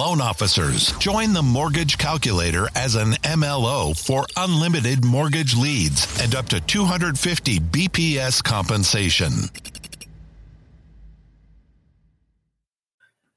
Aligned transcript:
Loan 0.00 0.22
officers, 0.22 0.92
join 0.92 1.34
the 1.34 1.42
mortgage 1.42 1.98
calculator 1.98 2.68
as 2.74 2.94
an 2.94 3.10
MLO 3.22 3.94
for 3.94 4.24
unlimited 4.34 5.04
mortgage 5.04 5.54
leads 5.54 6.18
and 6.22 6.34
up 6.34 6.46
to 6.46 6.58
250 6.58 7.60
BPS 7.60 8.42
compensation. 8.42 9.30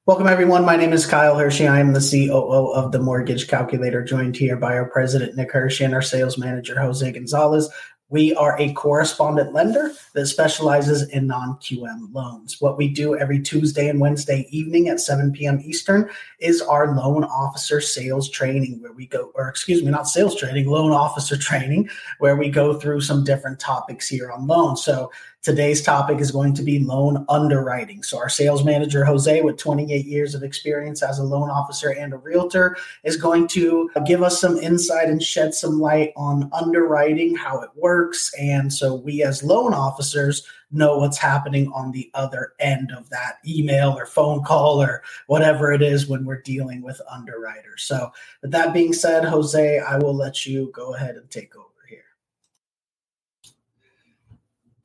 Welcome, 0.06 0.28
everyone. 0.28 0.64
My 0.64 0.78
name 0.78 0.94
is 0.94 1.06
Kyle 1.06 1.38
Hershey. 1.38 1.68
I 1.68 1.82
am 1.82 1.92
the 1.92 2.00
COO 2.00 2.72
of 2.72 2.94
the 2.94 3.00
Mortgage 3.00 3.50
Calculator, 3.50 4.02
joined 4.02 4.38
here 4.38 4.56
by 4.56 4.78
our 4.78 4.86
president, 4.86 5.36
Nick 5.36 5.52
Hershey, 5.52 5.84
and 5.84 5.94
our 5.94 6.02
sales 6.02 6.38
manager, 6.38 6.80
Jose 6.80 7.12
Gonzalez. 7.12 7.70
We 8.10 8.36
are 8.36 8.60
a 8.60 8.74
correspondent 8.74 9.54
lender 9.54 9.92
that 10.14 10.28
specializes 10.28 11.10
in 11.10 11.26
non 11.26 11.56
QM 11.56 12.14
loans. 12.14 12.62
What 12.62 12.78
we 12.78 12.88
do 12.88 13.18
every 13.18 13.42
Tuesday 13.42 13.90
and 13.90 14.00
Wednesday 14.00 14.48
evening 14.52 14.90
at 14.90 15.00
7 15.00 15.32
p.m. 15.32 15.60
Eastern 15.64 16.10
is 16.40 16.62
our 16.62 16.96
loan 16.96 17.24
officer 17.24 17.82
sales 17.82 18.30
training, 18.30 18.82
where 18.82 18.92
we 18.92 19.08
go, 19.08 19.32
or 19.34 19.48
excuse 19.48 19.82
me, 19.82 19.90
not 19.90 20.08
sales 20.08 20.36
training, 20.36 20.68
loan 20.68 20.92
officer 20.92 21.38
training, 21.40 21.90
where 22.20 22.36
we 22.36 22.50
go 22.50 22.80
through 22.80 23.02
some 23.02 23.24
different 23.24 23.60
topics 23.60 24.08
here 24.08 24.32
on 24.32 24.46
loans. 24.46 24.84
So 24.84 25.10
Today's 25.44 25.82
topic 25.82 26.22
is 26.22 26.32
going 26.32 26.54
to 26.54 26.64
be 26.64 26.80
loan 26.80 27.26
underwriting. 27.28 28.02
So, 28.02 28.18
our 28.18 28.30
sales 28.30 28.64
manager, 28.64 29.04
Jose, 29.04 29.42
with 29.42 29.58
28 29.58 30.06
years 30.06 30.34
of 30.36 30.42
experience 30.42 31.04
as 31.04 31.20
a 31.20 31.24
loan 31.24 31.50
officer 31.50 31.90
and 31.90 32.14
a 32.14 32.18
realtor, 32.18 32.78
is 33.04 33.18
going 33.18 33.50
to 33.50 33.90
give 34.06 34.24
us 34.24 34.40
some 34.40 34.56
insight 34.58 35.10
and 35.10 35.22
shed 35.22 35.54
some 35.54 35.82
light 35.82 36.14
on 36.16 36.50
underwriting, 36.54 37.36
how 37.36 37.60
it 37.60 37.72
works. 37.76 38.34
And 38.40 38.72
so, 38.72 38.96
we 38.96 39.22
as 39.22 39.44
loan 39.44 39.74
officers 39.74 40.48
know 40.72 41.00
what's 41.00 41.18
happening 41.18 41.70
on 41.74 41.92
the 41.92 42.10
other 42.14 42.54
end 42.62 42.94
of 42.96 43.10
that 43.10 43.40
email 43.46 43.98
or 43.98 44.06
phone 44.06 44.46
call 44.46 44.82
or 44.82 45.04
whatever 45.28 45.74
it 45.74 45.82
is 45.82 46.08
when 46.08 46.24
we're 46.24 46.42
dealing 46.42 46.82
with 46.82 47.02
underwriters. 47.12 47.84
So, 47.84 48.14
with 48.42 48.52
that 48.52 48.74
being 48.74 48.94
said, 48.94 49.26
Jose, 49.26 49.80
I 49.80 49.98
will 49.98 50.16
let 50.16 50.46
you 50.46 50.72
go 50.74 50.96
ahead 50.96 51.18
and 51.18 51.30
take 51.30 51.54
over. 51.58 51.73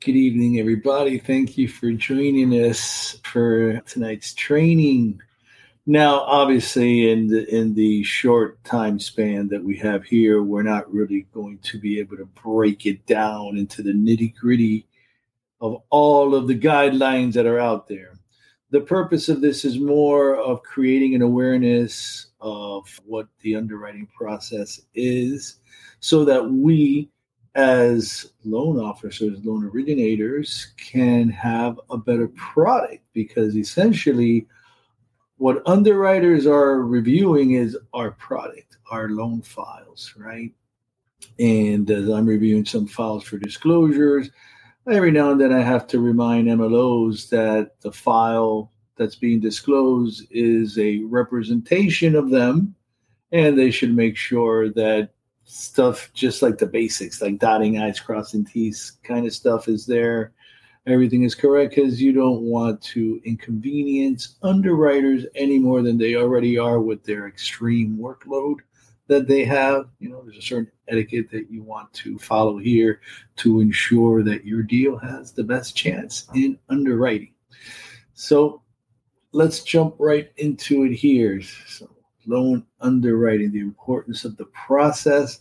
Good 0.08 0.16
evening, 0.16 0.58
everybody. 0.58 1.18
Thank 1.18 1.58
you 1.58 1.68
for 1.68 1.92
joining 1.92 2.52
us 2.54 3.20
for 3.24 3.78
tonight's 3.80 4.32
training. 4.32 5.20
Now, 5.84 6.20
obviously, 6.20 7.10
in 7.10 7.26
the 7.26 7.46
in 7.54 7.74
the 7.74 8.02
short 8.04 8.64
time 8.64 8.98
span 8.98 9.48
that 9.48 9.62
we 9.62 9.76
have 9.76 10.04
here, 10.04 10.42
we're 10.42 10.62
not 10.62 10.90
really 10.90 11.26
going 11.34 11.58
to 11.58 11.78
be 11.78 12.00
able 12.00 12.16
to 12.16 12.24
break 12.24 12.86
it 12.86 13.04
down 13.04 13.58
into 13.58 13.82
the 13.82 13.92
nitty 13.92 14.34
gritty 14.34 14.86
of 15.60 15.82
all 15.90 16.34
of 16.34 16.48
the 16.48 16.58
guidelines 16.58 17.34
that 17.34 17.44
are 17.44 17.60
out 17.60 17.86
there. 17.86 18.18
The 18.70 18.80
purpose 18.80 19.28
of 19.28 19.42
this 19.42 19.62
is 19.62 19.78
more 19.78 20.36
of 20.36 20.62
creating 20.62 21.16
an 21.16 21.20
awareness 21.20 22.28
of 22.40 22.88
what 23.04 23.28
the 23.42 23.56
underwriting 23.56 24.08
process 24.16 24.80
is, 24.94 25.56
so 26.00 26.24
that 26.24 26.50
we 26.50 27.10
as 27.58 28.30
loan 28.44 28.78
officers, 28.78 29.44
loan 29.44 29.64
originators 29.64 30.74
can 30.76 31.28
have 31.28 31.80
a 31.90 31.98
better 31.98 32.28
product 32.28 33.02
because 33.14 33.56
essentially 33.56 34.46
what 35.38 35.66
underwriters 35.66 36.46
are 36.46 36.82
reviewing 36.82 37.54
is 37.54 37.76
our 37.94 38.12
product, 38.12 38.76
our 38.92 39.08
loan 39.08 39.42
files, 39.42 40.14
right? 40.16 40.52
And 41.40 41.90
as 41.90 42.08
I'm 42.08 42.26
reviewing 42.26 42.64
some 42.64 42.86
files 42.86 43.24
for 43.24 43.38
disclosures, 43.38 44.30
every 44.88 45.10
now 45.10 45.32
and 45.32 45.40
then 45.40 45.52
I 45.52 45.62
have 45.62 45.88
to 45.88 45.98
remind 45.98 46.46
MLOs 46.46 47.28
that 47.30 47.80
the 47.80 47.90
file 47.90 48.70
that's 48.94 49.16
being 49.16 49.40
disclosed 49.40 50.28
is 50.30 50.78
a 50.78 51.00
representation 51.00 52.14
of 52.14 52.30
them 52.30 52.76
and 53.32 53.58
they 53.58 53.72
should 53.72 53.96
make 53.96 54.16
sure 54.16 54.70
that 54.74 55.10
stuff 55.48 56.10
just 56.12 56.42
like 56.42 56.58
the 56.58 56.66
basics, 56.66 57.22
like 57.22 57.38
dotting 57.38 57.78
I's, 57.78 57.98
crossing 57.98 58.44
T's 58.44 58.98
kind 59.02 59.26
of 59.26 59.32
stuff 59.32 59.66
is 59.66 59.86
there. 59.86 60.32
Everything 60.86 61.22
is 61.22 61.34
correct 61.34 61.74
because 61.74 62.00
you 62.00 62.12
don't 62.12 62.42
want 62.42 62.80
to 62.82 63.20
inconvenience 63.24 64.36
underwriters 64.42 65.24
any 65.34 65.58
more 65.58 65.82
than 65.82 65.98
they 65.98 66.16
already 66.16 66.58
are 66.58 66.80
with 66.80 67.02
their 67.04 67.26
extreme 67.26 67.96
workload 67.98 68.56
that 69.06 69.26
they 69.26 69.44
have. 69.44 69.88
You 69.98 70.10
know, 70.10 70.22
there's 70.22 70.38
a 70.38 70.42
certain 70.42 70.70
etiquette 70.86 71.30
that 71.30 71.50
you 71.50 71.62
want 71.62 71.92
to 71.94 72.18
follow 72.18 72.58
here 72.58 73.00
to 73.36 73.60
ensure 73.60 74.22
that 74.22 74.44
your 74.44 74.62
deal 74.62 74.98
has 74.98 75.32
the 75.32 75.44
best 75.44 75.74
chance 75.74 76.28
in 76.34 76.58
underwriting. 76.68 77.32
So 78.14 78.62
let's 79.32 79.62
jump 79.62 79.94
right 79.98 80.30
into 80.36 80.84
it 80.84 80.92
here. 80.92 81.40
So 81.66 81.90
loan 82.28 82.64
underwriting, 82.80 83.50
the 83.50 83.60
importance 83.60 84.24
of 84.24 84.36
the 84.36 84.44
process, 84.46 85.40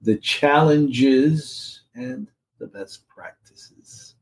the 0.00 0.16
challenges, 0.16 1.82
and 1.94 2.28
the 2.58 2.66
best 2.66 3.06
practices. 3.08 4.14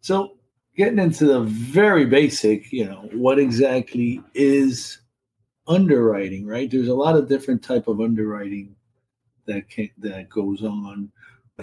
So, 0.00 0.36
getting 0.76 0.98
into 0.98 1.26
the 1.26 1.40
very 1.40 2.04
basic, 2.04 2.72
you 2.72 2.84
know, 2.84 3.08
what 3.12 3.38
exactly 3.38 4.22
is 4.34 4.98
underwriting, 5.66 6.46
right? 6.46 6.70
There's 6.70 6.88
a 6.88 6.94
lot 6.94 7.16
of 7.16 7.28
different 7.28 7.62
type 7.62 7.88
of 7.88 8.00
underwriting 8.00 8.74
that 9.46 9.68
can, 9.68 9.90
that 9.98 10.28
goes 10.28 10.62
on. 10.62 11.10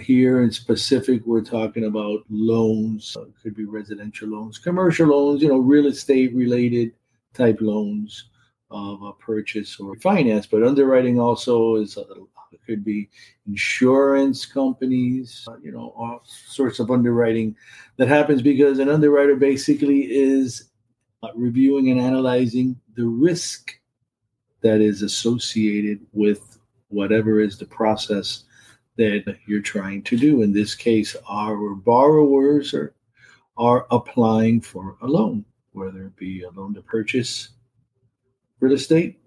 Here 0.01 0.43
in 0.43 0.51
specific, 0.51 1.25
we're 1.25 1.41
talking 1.41 1.85
about 1.85 2.25
loans. 2.29 3.15
it 3.17 3.33
could 3.41 3.55
be 3.55 3.63
residential 3.63 4.27
loans, 4.27 4.57
commercial 4.57 5.07
loans, 5.07 5.41
you 5.41 5.47
know, 5.47 5.59
real 5.59 5.85
estate 5.85 6.35
related 6.35 6.91
type 7.33 7.59
loans 7.61 8.25
of 8.71 9.01
a 9.03 9.13
purchase 9.13 9.79
or 9.79 9.95
finance, 9.97 10.45
but 10.45 10.63
underwriting 10.63 11.19
also 11.19 11.75
is 11.75 11.97
it 12.55 12.61
could 12.65 12.83
be 12.83 13.09
insurance 13.47 14.45
companies, 14.45 15.45
uh, 15.47 15.57
you 15.61 15.71
know, 15.71 15.93
all 15.97 16.21
sorts 16.23 16.79
of 16.79 16.89
underwriting 16.89 17.55
that 17.97 18.07
happens 18.07 18.41
because 18.41 18.79
an 18.79 18.89
underwriter 18.89 19.35
basically 19.35 20.01
is 20.03 20.69
uh, 21.21 21.27
reviewing 21.35 21.89
and 21.91 21.99
analyzing 21.99 22.79
the 22.95 23.05
risk 23.05 23.77
that 24.61 24.81
is 24.81 25.01
associated 25.01 25.99
with 26.13 26.57
whatever 26.87 27.39
is 27.39 27.57
the 27.57 27.65
process 27.65 28.45
that 28.97 29.37
you're 29.45 29.61
trying 29.61 30.01
to 30.03 30.17
do. 30.17 30.41
In 30.41 30.53
this 30.53 30.73
case, 30.73 31.15
our 31.27 31.75
borrowers 31.75 32.73
are, 32.73 32.95
are 33.57 33.85
applying 33.91 34.61
for 34.61 34.95
a 35.01 35.07
loan, 35.07 35.43
whether 35.73 36.05
it 36.05 36.15
be 36.15 36.43
a 36.43 36.49
loan 36.51 36.73
to 36.75 36.81
purchase 36.81 37.49
real 38.59 38.73
estate 38.73 39.19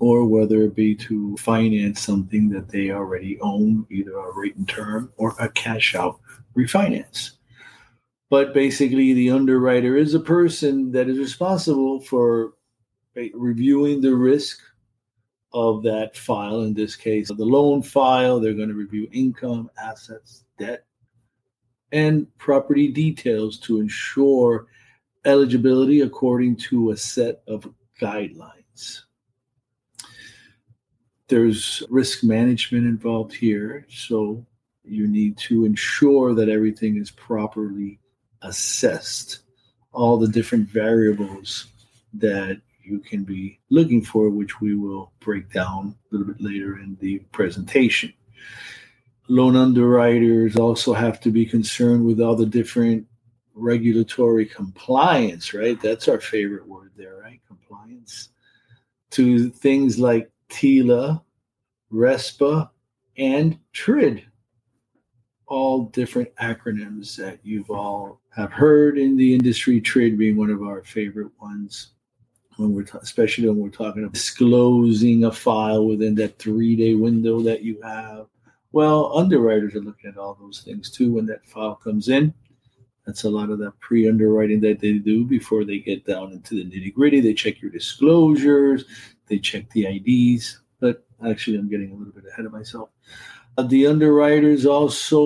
or 0.00 0.26
whether 0.26 0.62
it 0.62 0.74
be 0.74 0.94
to 0.94 1.36
finance 1.38 2.00
something 2.00 2.48
that 2.50 2.68
they 2.68 2.90
already 2.90 3.40
own, 3.40 3.86
either 3.90 4.16
a 4.16 4.32
rate 4.32 4.56
and 4.56 4.68
term 4.68 5.12
or 5.16 5.34
a 5.40 5.48
cash 5.48 5.94
out 5.94 6.20
refinance. 6.56 7.32
But 8.30 8.52
basically, 8.52 9.14
the 9.14 9.30
underwriter 9.30 9.96
is 9.96 10.14
a 10.14 10.20
person 10.20 10.92
that 10.92 11.08
is 11.08 11.18
responsible 11.18 12.00
for 12.00 12.52
reviewing 13.34 14.00
the 14.00 14.14
risk 14.14 14.60
of 15.52 15.82
that 15.82 16.16
file. 16.16 16.60
In 16.62 16.74
this 16.74 16.94
case, 16.94 17.28
the 17.28 17.44
loan 17.44 17.82
file, 17.82 18.38
they're 18.38 18.52
going 18.52 18.68
to 18.68 18.74
review 18.74 19.08
income, 19.12 19.70
assets, 19.82 20.44
debt, 20.58 20.84
and 21.90 22.26
property 22.36 22.88
details 22.88 23.58
to 23.60 23.80
ensure 23.80 24.66
eligibility 25.24 26.02
according 26.02 26.56
to 26.56 26.90
a 26.90 26.96
set 26.96 27.42
of 27.48 27.66
guidelines. 28.00 29.02
There's 31.28 31.82
risk 31.90 32.24
management 32.24 32.86
involved 32.86 33.34
here, 33.34 33.86
so 33.90 34.46
you 34.82 35.06
need 35.06 35.36
to 35.36 35.66
ensure 35.66 36.34
that 36.34 36.48
everything 36.48 36.96
is 36.96 37.10
properly 37.10 37.98
assessed, 38.42 39.40
all 39.92 40.16
the 40.16 40.28
different 40.28 40.68
variables 40.68 41.66
that 42.14 42.60
you 42.82 43.00
can 43.00 43.24
be 43.24 43.58
looking 43.68 44.02
for, 44.02 44.30
which 44.30 44.60
we 44.60 44.74
will 44.74 45.12
break 45.20 45.52
down 45.52 45.94
a 46.10 46.16
little 46.16 46.32
bit 46.32 46.40
later 46.40 46.78
in 46.78 46.96
the 47.00 47.18
presentation. 47.32 48.12
Loan 49.28 49.56
underwriters 49.56 50.56
also 50.56 50.94
have 50.94 51.20
to 51.20 51.30
be 51.30 51.44
concerned 51.44 52.06
with 52.06 52.18
all 52.20 52.34
the 52.34 52.46
different 52.46 53.06
regulatory 53.54 54.46
compliance, 54.46 55.52
right? 55.52 55.78
That's 55.82 56.08
our 56.08 56.20
favorite 56.20 56.66
word 56.66 56.92
there, 56.96 57.16
right? 57.16 57.40
To 59.10 59.48
things 59.50 59.98
like 59.98 60.30
TILA, 60.50 61.22
RESPA, 61.92 62.70
and 63.16 63.58
TRID. 63.72 64.24
All 65.46 65.84
different 65.86 66.34
acronyms 66.36 67.16
that 67.16 67.38
you've 67.42 67.70
all 67.70 68.20
have 68.36 68.52
heard 68.52 68.98
in 68.98 69.16
the 69.16 69.34
industry. 69.34 69.80
TRID 69.80 70.18
being 70.18 70.36
one 70.36 70.50
of 70.50 70.62
our 70.62 70.82
favorite 70.84 71.32
ones 71.40 71.92
when 72.58 72.74
we're 72.74 72.84
especially 73.00 73.48
when 73.48 73.58
we're 73.58 73.68
talking 73.70 74.02
about 74.02 74.12
disclosing 74.12 75.24
a 75.24 75.32
file 75.32 75.86
within 75.86 76.14
that 76.16 76.38
three 76.38 76.76
day 76.76 76.94
window 76.94 77.40
that 77.40 77.62
you 77.62 77.80
have. 77.82 78.26
Well, 78.72 79.16
underwriters 79.16 79.74
are 79.74 79.80
looking 79.80 80.10
at 80.10 80.18
all 80.18 80.36
those 80.38 80.60
things 80.60 80.90
too 80.90 81.12
when 81.14 81.26
that 81.26 81.46
file 81.46 81.76
comes 81.76 82.08
in 82.08 82.34
That's 83.08 83.24
a 83.24 83.30
lot 83.30 83.48
of 83.48 83.58
that 83.60 83.80
pre 83.80 84.06
underwriting 84.06 84.60
that 84.60 84.80
they 84.80 84.98
do 84.98 85.24
before 85.24 85.64
they 85.64 85.78
get 85.78 86.04
down 86.04 86.30
into 86.30 86.56
the 86.56 86.64
nitty 86.64 86.92
gritty. 86.92 87.20
They 87.20 87.32
check 87.32 87.62
your 87.62 87.70
disclosures, 87.70 88.84
they 89.28 89.38
check 89.38 89.70
the 89.70 89.86
IDs. 89.86 90.60
But 90.78 91.06
actually, 91.26 91.56
I'm 91.56 91.70
getting 91.70 91.90
a 91.90 91.94
little 91.94 92.12
bit 92.12 92.24
ahead 92.30 92.44
of 92.44 92.52
myself. 92.52 92.90
Uh, 93.56 93.62
the 93.62 93.86
underwriters 93.86 94.66
also, 94.66 95.18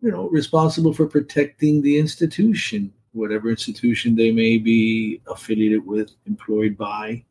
you 0.00 0.10
know, 0.10 0.30
responsible 0.30 0.94
for 0.94 1.06
protecting 1.06 1.82
the 1.82 1.98
institution, 1.98 2.90
whatever 3.12 3.50
institution 3.50 4.16
they 4.16 4.30
may 4.30 4.56
be 4.56 5.20
affiliated 5.26 5.84
with, 5.84 6.12
employed 6.26 6.78
by, 6.78 7.22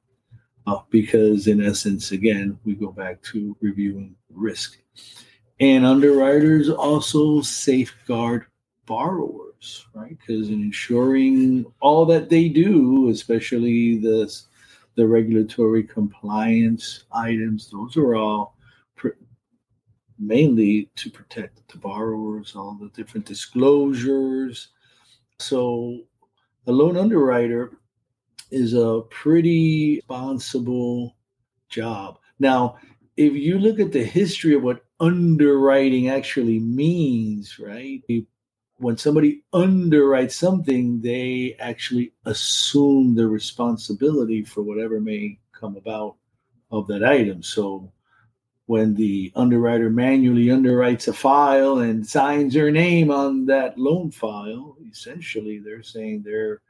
uh, 0.68 0.78
because 0.92 1.48
in 1.48 1.60
essence, 1.60 2.12
again, 2.12 2.56
we 2.66 2.75
go 2.75 2.92
back 2.92 3.19
to 3.24 3.57
reviewing 3.62 4.16
risk. 4.30 4.78
And 5.60 5.88
underwriters 5.88 6.69
also 6.69 7.42
safeguard 7.42 8.45
borrowers 8.86 9.51
right? 9.94 10.18
Because 10.19 10.50
in 10.50 10.62
ensuring 10.62 11.66
all 11.81 12.06
that 12.06 12.30
they 12.30 12.50
do, 12.50 13.10
especially 13.10 13.98
the 13.98 14.31
the 14.95 15.07
regulatory 15.07 15.83
compliance 15.83 17.06
items, 17.13 17.69
those 17.72 17.95
are 17.95 18.16
all 18.16 18.57
pr- 18.95 19.10
mainly 20.19 20.89
to 20.98 21.10
protect 21.10 21.66
the 21.72 21.78
borrowers, 21.78 22.56
all 22.56 22.78
the 22.80 22.89
different 22.89 23.25
disclosures. 23.25 24.69
So, 25.39 26.01
a 26.68 26.72
loan 26.72 26.98
underwriter 26.98 27.72
is 28.51 28.74
a 28.74 29.01
pretty 29.10 29.95
responsible 29.95 31.16
job. 31.69 32.19
Now, 32.39 32.78
if 33.16 33.33
you 33.33 33.60
look 33.60 33.80
at 33.80 33.94
the 33.94 34.04
history 34.04 34.56
of 34.56 34.63
what 34.63 34.83
underwriting 35.00 36.10
actually 36.10 36.60
means, 36.60 37.60
right? 37.60 38.01
When 38.81 38.98
somebody 38.98 39.44
underwrites 39.54 40.31
something, 40.31 41.01
they 41.01 41.56
actually 41.60 42.13
assume 42.25 43.13
the 43.13 43.28
responsibility 43.28 44.44
for 44.44 44.63
whatever 44.63 45.00
may 45.00 45.38
come 45.51 45.78
about 45.78 46.16
of 46.72 46.88
that 46.88 47.04
item. 47.04 47.44
So 47.44 47.92
when 48.66 48.95
the 48.95 49.31
underwriter 49.36 49.92
manually 49.92 50.45
underwrites 50.45 51.07
a 51.07 51.13
file 51.13 51.78
and 51.78 52.07
signs 52.07 52.56
their 52.56 52.72
name 52.72 53.12
on 53.12 53.45
that 53.45 53.78
loan 53.78 54.10
file, 54.10 54.75
essentially 54.92 55.60
they're 55.60 55.83
saying 55.83 56.24
they're 56.24 56.62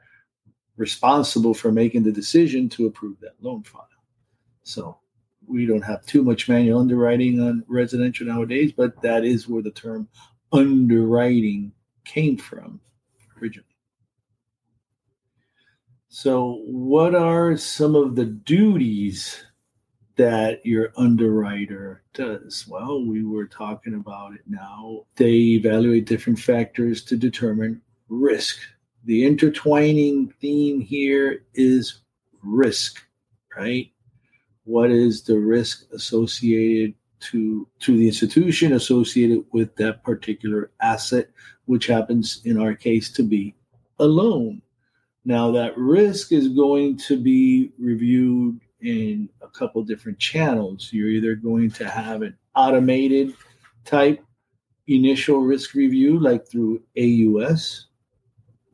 responsible 0.76 1.54
for 1.54 1.72
making 1.72 2.02
the 2.02 2.12
decision 2.12 2.68
to 2.70 2.86
approve 2.86 3.18
that 3.20 3.36
loan 3.40 3.62
file. 3.62 3.88
So 4.64 4.98
we 5.46 5.64
don't 5.64 5.82
have 5.82 6.04
too 6.04 6.22
much 6.22 6.46
manual 6.46 6.80
underwriting 6.80 7.40
on 7.40 7.64
residential 7.68 8.26
nowadays, 8.26 8.70
but 8.70 9.00
that 9.00 9.24
is 9.24 9.48
where 9.48 9.62
the 9.62 9.70
term 9.70 10.08
underwriting 10.52 11.72
came 12.04 12.36
from 12.36 12.80
originally. 13.40 13.66
So, 16.08 16.60
what 16.66 17.14
are 17.14 17.56
some 17.56 17.96
of 17.96 18.16
the 18.16 18.26
duties 18.26 19.44
that 20.16 20.64
your 20.64 20.92
underwriter 20.96 22.02
does? 22.12 22.66
Well, 22.68 23.04
we 23.04 23.24
were 23.24 23.46
talking 23.46 23.94
about 23.94 24.34
it 24.34 24.42
now. 24.46 25.06
They 25.16 25.56
evaluate 25.56 26.04
different 26.04 26.38
factors 26.38 27.02
to 27.04 27.16
determine 27.16 27.80
risk. 28.08 28.58
The 29.04 29.24
intertwining 29.24 30.32
theme 30.40 30.80
here 30.80 31.44
is 31.54 32.02
risk, 32.42 33.02
right? 33.56 33.90
What 34.64 34.90
is 34.90 35.22
the 35.22 35.38
risk 35.38 35.90
associated 35.92 36.94
to 37.20 37.66
to 37.80 37.96
the 37.96 38.06
institution 38.06 38.72
associated 38.72 39.44
with 39.52 39.74
that 39.76 40.04
particular 40.04 40.70
asset, 40.80 41.30
which 41.66 41.86
happens 41.86 42.40
in 42.44 42.58
our 42.58 42.74
case 42.74 43.10
to 43.12 43.22
be 43.22 43.54
a 43.98 44.04
loan. 44.04 44.62
Now 45.24 45.50
that 45.52 45.76
risk 45.76 46.32
is 46.32 46.48
going 46.48 46.96
to 46.98 47.20
be 47.20 47.72
reviewed 47.78 48.60
in 48.80 49.28
a 49.40 49.48
couple 49.48 49.82
different 49.84 50.18
channels. 50.18 50.90
You're 50.92 51.08
either 51.08 51.34
going 51.34 51.70
to 51.72 51.88
have 51.88 52.22
an 52.22 52.36
automated 52.56 53.34
type 53.84 54.24
initial 54.88 55.38
risk 55.38 55.74
review, 55.74 56.18
like 56.18 56.46
through 56.48 56.82
AUS, 56.98 57.86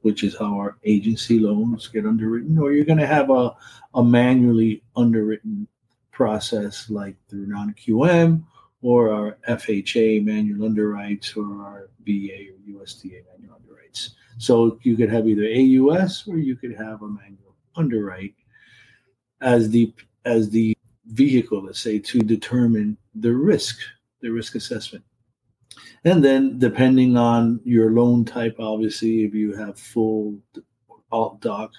which 0.01 0.25
is 0.25 0.37
how 0.39 0.57
our 0.57 0.79
agency 0.85 1.39
loans 1.39 1.87
get 1.89 2.07
underwritten, 2.07 2.59
or 2.59 2.73
you're 2.73 2.85
going 2.85 2.99
to 2.99 3.07
have 3.07 3.31
a, 3.31 3.55
a 3.95 4.03
manually 4.03 4.83
underwritten 4.97 5.69
process 6.11 6.89
like 6.89 7.17
through 7.29 7.47
non-QM 7.47 8.43
or 8.83 9.13
our 9.13 9.39
FHA 9.49 10.25
manual 10.25 10.69
underwrites 10.69 11.37
or 11.37 11.63
our 11.63 11.91
VA 12.07 12.51
or 12.53 12.81
USDA 12.81 13.23
manual 13.33 13.61
underwrites. 13.61 14.11
So 14.39 14.79
you 14.83 14.97
could 14.97 15.11
have 15.11 15.27
either 15.27 15.43
AUS 15.45 16.27
or 16.29 16.39
you 16.39 16.57
could 16.57 16.75
have 16.77 17.03
a 17.03 17.09
manual 17.09 17.57
underwrite 17.77 18.35
as 19.41 19.71
the 19.71 19.93
as 20.25 20.51
the 20.51 20.77
vehicle, 21.07 21.65
let's 21.65 21.81
say, 21.81 21.99
to 21.99 22.21
determine 22.21 22.97
the 23.15 23.33
risk, 23.33 23.79
the 24.21 24.29
risk 24.29 24.55
assessment. 24.55 25.05
And 26.05 26.25
then 26.25 26.59
depending 26.59 27.17
on 27.17 27.61
your 27.65 27.93
loan 27.93 28.25
type, 28.25 28.57
obviously, 28.59 29.25
if 29.25 29.35
you 29.35 29.57
have 29.57 29.79
full 29.79 30.39
alt 31.11 31.41
doc, 31.41 31.73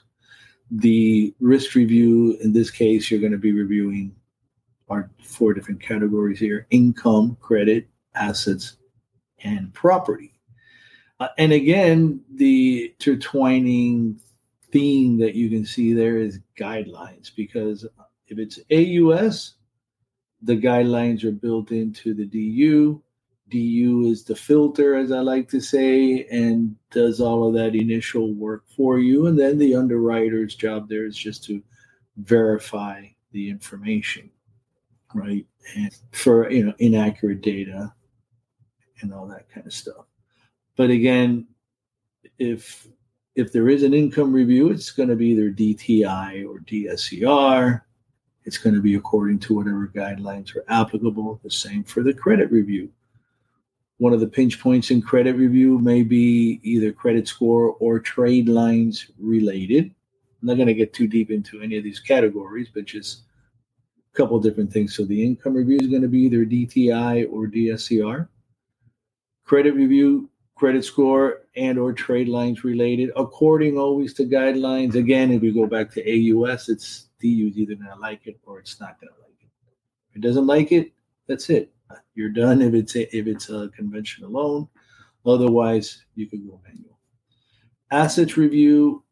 the 0.71 1.33
risk 1.39 1.75
review 1.75 2.37
in 2.41 2.51
this 2.51 2.71
case, 2.71 3.09
you're 3.09 3.19
going 3.19 3.31
to 3.31 3.37
be 3.37 3.51
reviewing 3.51 4.15
are 4.89 5.09
four 5.23 5.53
different 5.53 5.81
categories 5.81 6.39
here 6.39 6.67
income, 6.71 7.37
credit, 7.41 7.87
assets, 8.15 8.77
and 9.43 9.73
property. 9.73 10.33
Uh, 11.19 11.27
and 11.37 11.51
again, 11.51 12.21
the 12.35 12.93
intertwining 12.99 14.19
theme 14.71 15.17
that 15.17 15.35
you 15.35 15.49
can 15.49 15.65
see 15.65 15.93
there 15.93 16.17
is 16.17 16.39
guidelines 16.57 17.31
because 17.35 17.85
if 18.27 18.37
it's 18.37 18.59
AUS, 18.71 19.55
the 20.41 20.55
guidelines 20.55 21.23
are 21.23 21.31
built 21.31 21.71
into 21.71 22.13
the 22.13 22.25
DU. 22.25 23.01
DU 23.49 24.05
is 24.05 24.23
the 24.23 24.35
filter, 24.35 24.95
as 24.95 25.11
I 25.11 25.19
like 25.19 25.49
to 25.49 25.59
say, 25.59 26.27
and 26.31 26.75
does 26.91 27.19
all 27.19 27.47
of 27.47 27.55
that 27.55 27.75
initial 27.75 28.33
work 28.33 28.63
for 28.77 28.99
you. 28.99 29.25
And 29.25 29.37
then 29.37 29.57
the 29.57 29.75
underwriter's 29.75 30.55
job 30.55 30.87
there 30.87 31.05
is 31.05 31.17
just 31.17 31.43
to 31.45 31.61
verify 32.17 33.07
the 33.31 33.49
information 33.49 34.29
right? 35.13 35.45
And 35.75 35.95
for 36.11 36.49
you 36.51 36.65
know 36.65 36.73
inaccurate 36.79 37.41
data 37.41 37.93
and 39.01 39.13
all 39.13 39.27
that 39.27 39.49
kind 39.49 39.65
of 39.65 39.73
stuff. 39.73 40.05
But 40.75 40.89
again, 40.89 41.47
if 42.37 42.87
if 43.35 43.51
there 43.51 43.69
is 43.69 43.83
an 43.83 43.93
income 43.93 44.33
review, 44.33 44.69
it's 44.69 44.91
going 44.91 45.09
to 45.09 45.15
be 45.15 45.27
either 45.27 45.51
DTI 45.51 46.45
or 46.47 46.59
DSCR. 46.59 47.81
It's 48.45 48.57
going 48.57 48.75
to 48.75 48.81
be 48.81 48.95
according 48.95 49.39
to 49.39 49.55
whatever 49.55 49.91
guidelines 49.93 50.55
are 50.55 50.65
applicable. 50.67 51.39
The 51.43 51.51
same 51.51 51.83
for 51.83 52.03
the 52.03 52.13
credit 52.13 52.51
review. 52.51 52.89
One 53.97 54.13
of 54.13 54.21
the 54.21 54.27
pinch 54.27 54.59
points 54.61 54.91
in 54.91 55.01
credit 55.01 55.35
review 55.35 55.77
may 55.79 56.03
be 56.03 56.61
either 56.63 56.91
credit 56.93 57.27
score 57.27 57.75
or 57.79 57.99
trade 57.99 58.47
lines 58.47 59.11
related. 59.19 59.93
I'm 60.41 60.47
not 60.47 60.55
going 60.55 60.67
to 60.67 60.73
get 60.73 60.93
too 60.93 61.07
deep 61.07 61.31
into 61.31 61.61
any 61.61 61.77
of 61.77 61.83
these 61.83 61.99
categories, 61.99 62.69
but 62.73 62.85
just 62.85 63.23
couple 64.13 64.39
different 64.39 64.71
things. 64.71 64.95
So 64.95 65.05
the 65.05 65.23
income 65.23 65.53
review 65.53 65.77
is 65.79 65.87
going 65.87 66.01
to 66.01 66.07
be 66.07 66.19
either 66.21 66.45
DTI 66.45 67.31
or 67.31 67.47
DSCR. 67.47 68.27
Credit 69.45 69.73
review, 69.73 70.29
credit 70.55 70.83
score, 70.83 71.43
and 71.55 71.79
or 71.79 71.93
trade 71.93 72.27
lines 72.27 72.63
related, 72.63 73.11
according 73.15 73.77
always 73.77 74.13
to 74.15 74.25
guidelines. 74.25 74.95
Again, 74.95 75.31
if 75.31 75.41
you 75.43 75.53
go 75.53 75.65
back 75.65 75.91
to 75.91 76.01
AUS, 76.01 76.69
it's 76.69 77.07
DU 77.21 77.47
is 77.51 77.57
either 77.57 77.75
going 77.75 77.89
to 77.89 77.99
like 77.99 78.27
it 78.27 78.39
or 78.45 78.59
it's 78.59 78.79
not 78.79 78.99
going 78.99 79.11
to 79.13 79.21
like 79.21 79.35
it. 79.41 79.49
If 80.11 80.17
it 80.17 80.21
doesn't 80.21 80.47
like 80.47 80.71
it, 80.71 80.91
that's 81.27 81.49
it. 81.49 81.71
You're 82.15 82.29
done 82.29 82.61
if 82.61 82.73
it's 82.73 82.95
a, 82.95 83.15
if 83.15 83.27
it's 83.27 83.49
a 83.49 83.69
conventional 83.75 84.31
loan. 84.31 84.67
Otherwise, 85.25 86.03
you 86.15 86.27
can 86.27 86.47
go 86.47 86.59
manual. 86.65 86.97
Assets 87.91 88.37
review 88.37 89.03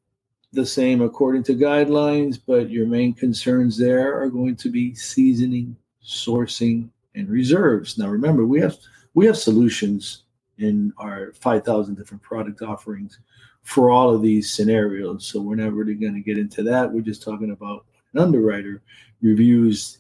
the 0.53 0.65
same 0.65 1.01
according 1.01 1.43
to 1.43 1.53
guidelines, 1.53 2.39
but 2.45 2.69
your 2.69 2.87
main 2.87 3.13
concerns 3.13 3.77
there 3.77 4.19
are 4.19 4.29
going 4.29 4.55
to 4.57 4.69
be 4.69 4.95
seasoning, 4.95 5.75
sourcing, 6.03 6.89
and 7.15 7.29
reserves. 7.29 7.97
Now 7.97 8.07
remember, 8.07 8.45
we 8.45 8.59
have 8.61 8.77
we 9.13 9.25
have 9.25 9.37
solutions 9.37 10.23
in 10.57 10.93
our 10.97 11.33
5,000 11.33 11.95
different 11.95 12.23
product 12.23 12.61
offerings 12.61 13.19
for 13.63 13.91
all 13.91 14.13
of 14.13 14.21
these 14.21 14.51
scenarios. 14.51 15.25
So 15.25 15.41
we're 15.41 15.55
not 15.55 15.73
really 15.73 15.95
going 15.95 16.13
to 16.13 16.21
get 16.21 16.37
into 16.37 16.63
that. 16.63 16.91
We're 16.91 17.01
just 17.01 17.23
talking 17.23 17.51
about 17.51 17.85
an 18.13 18.19
underwriter 18.19 18.81
reviews 19.21 19.99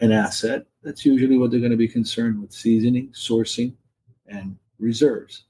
an 0.00 0.12
asset. 0.12 0.66
That's 0.82 1.04
usually 1.04 1.38
what 1.38 1.50
they're 1.50 1.60
going 1.60 1.72
to 1.72 1.76
be 1.76 1.88
concerned 1.88 2.40
with 2.40 2.52
seasoning, 2.52 3.08
sourcing, 3.08 3.72
and 4.28 4.56
reserves. 4.78 5.44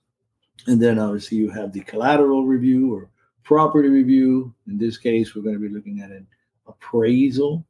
And 0.67 0.81
then 0.81 0.99
obviously 0.99 1.39
you 1.39 1.51
have 1.51 1.73
the 1.73 1.81
collateral 1.81 2.47
review 2.47 2.95
or 2.95 3.11
property 3.49 3.89
review. 3.89 4.55
In 4.67 4.77
this 4.77 4.99
case, 4.99 5.35
we're 5.35 5.41
going 5.41 5.55
to 5.55 5.69
be 5.69 5.75
looking 5.75 6.03
at 6.03 6.11
an 6.11 6.27
appraisal. 6.67 7.65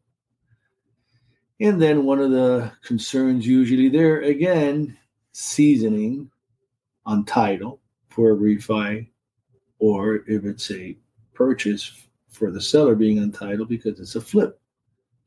And 1.61 1.81
then 1.81 2.05
one 2.05 2.19
of 2.19 2.33
the 2.33 2.73
concerns 2.83 3.47
usually 3.47 3.89
there, 3.89 4.23
again, 4.23 4.99
seasoning 5.31 6.33
on 7.07 7.25
title 7.25 7.79
for 8.09 8.33
a 8.33 8.37
refi 8.37 9.07
or 9.79 10.17
if 10.27 10.45
it's 10.45 10.69
a 10.73 10.99
purchase 11.33 12.09
for 12.29 12.51
the 12.51 12.61
seller 12.61 12.97
being 12.97 13.21
untitled 13.21 13.69
because 13.69 14.01
it's 14.01 14.17
a 14.17 14.21
flip. 14.21 14.61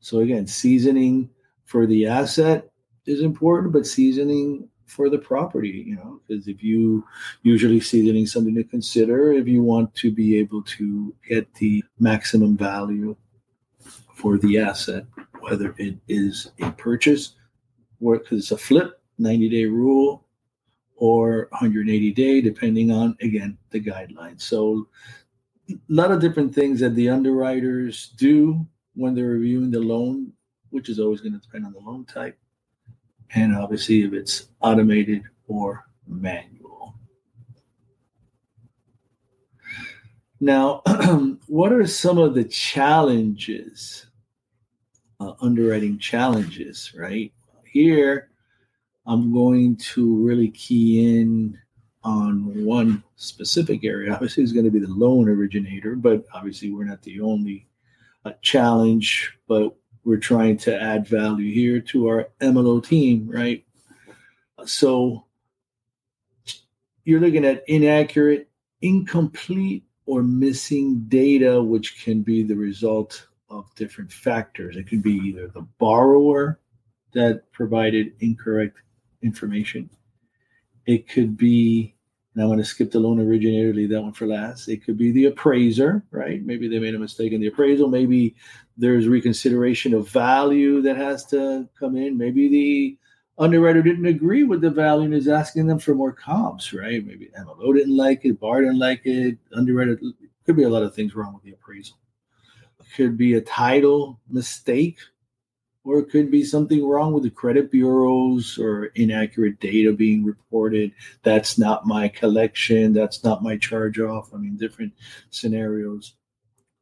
So 0.00 0.18
again, 0.18 0.46
seasoning 0.46 1.30
for 1.64 1.86
the 1.86 2.06
asset 2.06 2.70
is 3.06 3.22
important, 3.22 3.72
but 3.72 3.86
seasoning 3.86 4.68
for 4.92 5.08
the 5.08 5.18
property, 5.18 5.84
you 5.86 5.96
know, 5.96 6.20
because 6.20 6.46
if 6.48 6.62
you 6.62 7.02
usually 7.42 7.80
seasoning 7.80 8.26
something 8.26 8.54
to 8.54 8.62
consider 8.62 9.32
if 9.32 9.48
you 9.48 9.62
want 9.62 9.94
to 9.94 10.10
be 10.10 10.38
able 10.38 10.62
to 10.62 11.14
get 11.26 11.52
the 11.54 11.82
maximum 11.98 12.58
value 12.58 13.16
for 14.14 14.36
the 14.36 14.58
asset, 14.58 15.06
whether 15.40 15.74
it 15.78 15.96
is 16.08 16.52
a 16.60 16.70
purchase 16.72 17.36
or 18.00 18.18
because 18.18 18.38
it's 18.38 18.50
a 18.50 18.58
flip, 18.58 19.00
90 19.18 19.48
day 19.48 19.64
rule, 19.64 20.26
or 20.96 21.48
180 21.52 22.12
day, 22.12 22.42
depending 22.42 22.90
on 22.90 23.16
again 23.22 23.56
the 23.70 23.80
guidelines. 23.80 24.42
So 24.42 24.88
a 25.70 25.74
lot 25.88 26.12
of 26.12 26.20
different 26.20 26.54
things 26.54 26.80
that 26.80 26.94
the 26.94 27.08
underwriters 27.08 28.08
do 28.18 28.66
when 28.94 29.14
they're 29.14 29.38
reviewing 29.38 29.70
the 29.70 29.80
loan, 29.80 30.34
which 30.68 30.90
is 30.90 31.00
always 31.00 31.22
going 31.22 31.32
to 31.32 31.38
depend 31.38 31.64
on 31.64 31.72
the 31.72 31.80
loan 31.80 32.04
type, 32.04 32.38
and 33.34 33.54
obviously 33.56 34.02
if 34.02 34.12
it's 34.12 34.48
automated 34.60 35.22
or 35.46 35.86
manual. 36.06 36.94
Now, 40.40 40.82
what 41.46 41.72
are 41.72 41.86
some 41.86 42.18
of 42.18 42.34
the 42.34 42.44
challenges, 42.44 44.06
uh, 45.20 45.34
underwriting 45.40 45.98
challenges, 45.98 46.92
right? 46.96 47.32
Here, 47.64 48.28
I'm 49.06 49.32
going 49.32 49.76
to 49.76 50.16
really 50.16 50.50
key 50.50 51.20
in 51.20 51.58
on 52.04 52.64
one 52.64 53.02
specific 53.14 53.84
area. 53.84 54.12
Obviously, 54.12 54.42
it's 54.42 54.52
going 54.52 54.64
to 54.64 54.70
be 54.70 54.80
the 54.80 54.88
loan 54.88 55.28
originator, 55.28 55.94
but 55.94 56.24
obviously, 56.34 56.72
we're 56.72 56.84
not 56.84 57.02
the 57.02 57.20
only 57.20 57.68
uh, 58.24 58.32
challenge, 58.42 59.38
but 59.46 59.76
we're 60.04 60.18
trying 60.18 60.56
to 60.58 60.80
add 60.80 61.06
value 61.06 61.52
here 61.52 61.80
to 61.80 62.08
our 62.08 62.28
MLO 62.40 62.84
team, 62.84 63.28
right? 63.28 63.64
So 64.64 65.24
you're 67.04 67.20
looking 67.20 67.44
at 67.44 67.64
inaccurate, 67.68 68.48
incomplete, 68.80 69.84
or 70.06 70.22
missing 70.22 71.04
data, 71.08 71.62
which 71.62 72.02
can 72.04 72.22
be 72.22 72.42
the 72.42 72.56
result 72.56 73.26
of 73.48 73.72
different 73.76 74.12
factors. 74.12 74.76
It 74.76 74.88
could 74.88 75.02
be 75.02 75.14
either 75.14 75.48
the 75.48 75.66
borrower 75.78 76.58
that 77.12 77.50
provided 77.52 78.12
incorrect 78.20 78.78
information, 79.22 79.88
it 80.86 81.08
could 81.08 81.36
be 81.36 81.94
and 82.34 82.42
I'm 82.42 82.48
going 82.48 82.58
to 82.58 82.64
skip 82.64 82.90
the 82.90 83.00
loan 83.00 83.20
originator, 83.20 83.74
leave 83.74 83.90
that 83.90 84.00
one 84.00 84.12
for 84.12 84.26
last. 84.26 84.68
It 84.68 84.84
could 84.84 84.96
be 84.96 85.12
the 85.12 85.26
appraiser, 85.26 86.02
right? 86.10 86.42
Maybe 86.44 86.66
they 86.66 86.78
made 86.78 86.94
a 86.94 86.98
mistake 86.98 87.32
in 87.32 87.40
the 87.40 87.48
appraisal. 87.48 87.88
Maybe 87.88 88.34
there's 88.76 89.06
reconsideration 89.06 89.92
of 89.92 90.08
value 90.08 90.80
that 90.82 90.96
has 90.96 91.26
to 91.26 91.68
come 91.78 91.96
in. 91.96 92.16
Maybe 92.16 92.48
the 92.48 92.98
underwriter 93.38 93.82
didn't 93.82 94.06
agree 94.06 94.44
with 94.44 94.62
the 94.62 94.70
value 94.70 95.04
and 95.04 95.14
is 95.14 95.28
asking 95.28 95.66
them 95.66 95.78
for 95.78 95.94
more 95.94 96.12
comps, 96.12 96.72
right? 96.72 97.04
Maybe 97.04 97.30
MLO 97.38 97.74
didn't 97.74 97.96
like 97.96 98.24
it, 98.24 98.40
Bar 98.40 98.62
didn't 98.62 98.78
like 98.78 99.02
it, 99.04 99.36
underwriter. 99.54 100.00
Could 100.46 100.56
be 100.56 100.64
a 100.64 100.70
lot 100.70 100.82
of 100.82 100.94
things 100.94 101.14
wrong 101.14 101.34
with 101.34 101.42
the 101.42 101.52
appraisal. 101.52 101.98
Could 102.96 103.16
be 103.16 103.34
a 103.34 103.40
title 103.42 104.20
mistake 104.28 104.98
or 105.84 105.98
it 105.98 106.10
could 106.10 106.30
be 106.30 106.44
something 106.44 106.86
wrong 106.86 107.12
with 107.12 107.24
the 107.24 107.30
credit 107.30 107.70
bureaus 107.70 108.58
or 108.58 108.86
inaccurate 108.94 109.58
data 109.58 109.92
being 109.92 110.24
reported. 110.24 110.92
That's 111.22 111.58
not 111.58 111.86
my 111.86 112.08
collection. 112.08 112.92
That's 112.92 113.24
not 113.24 113.42
my 113.42 113.56
charge 113.56 113.98
off. 113.98 114.32
I 114.32 114.36
mean, 114.36 114.56
different 114.56 114.92
scenarios. 115.30 116.14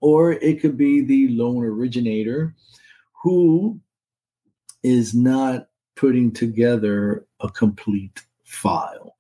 Or 0.01 0.33
it 0.33 0.61
could 0.61 0.77
be 0.77 1.01
the 1.01 1.29
loan 1.29 1.65
originator 1.65 2.55
who 3.23 3.81
is 4.83 5.15
not 5.15 5.69
putting 5.97 6.33
together 6.33 7.27
a 7.41 7.49
complete 7.51 8.23
file, 8.45 9.17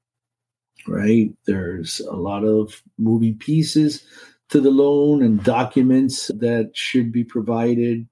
right? 0.86 1.30
There's 1.46 2.00
a 2.00 2.16
lot 2.16 2.44
of 2.44 2.82
moving 2.98 3.36
pieces 3.36 4.04
to 4.48 4.60
the 4.60 4.70
loan 4.70 5.22
and 5.22 5.42
documents 5.44 6.28
that 6.28 6.70
should 6.74 7.12
be 7.12 7.24
provided 7.24 8.06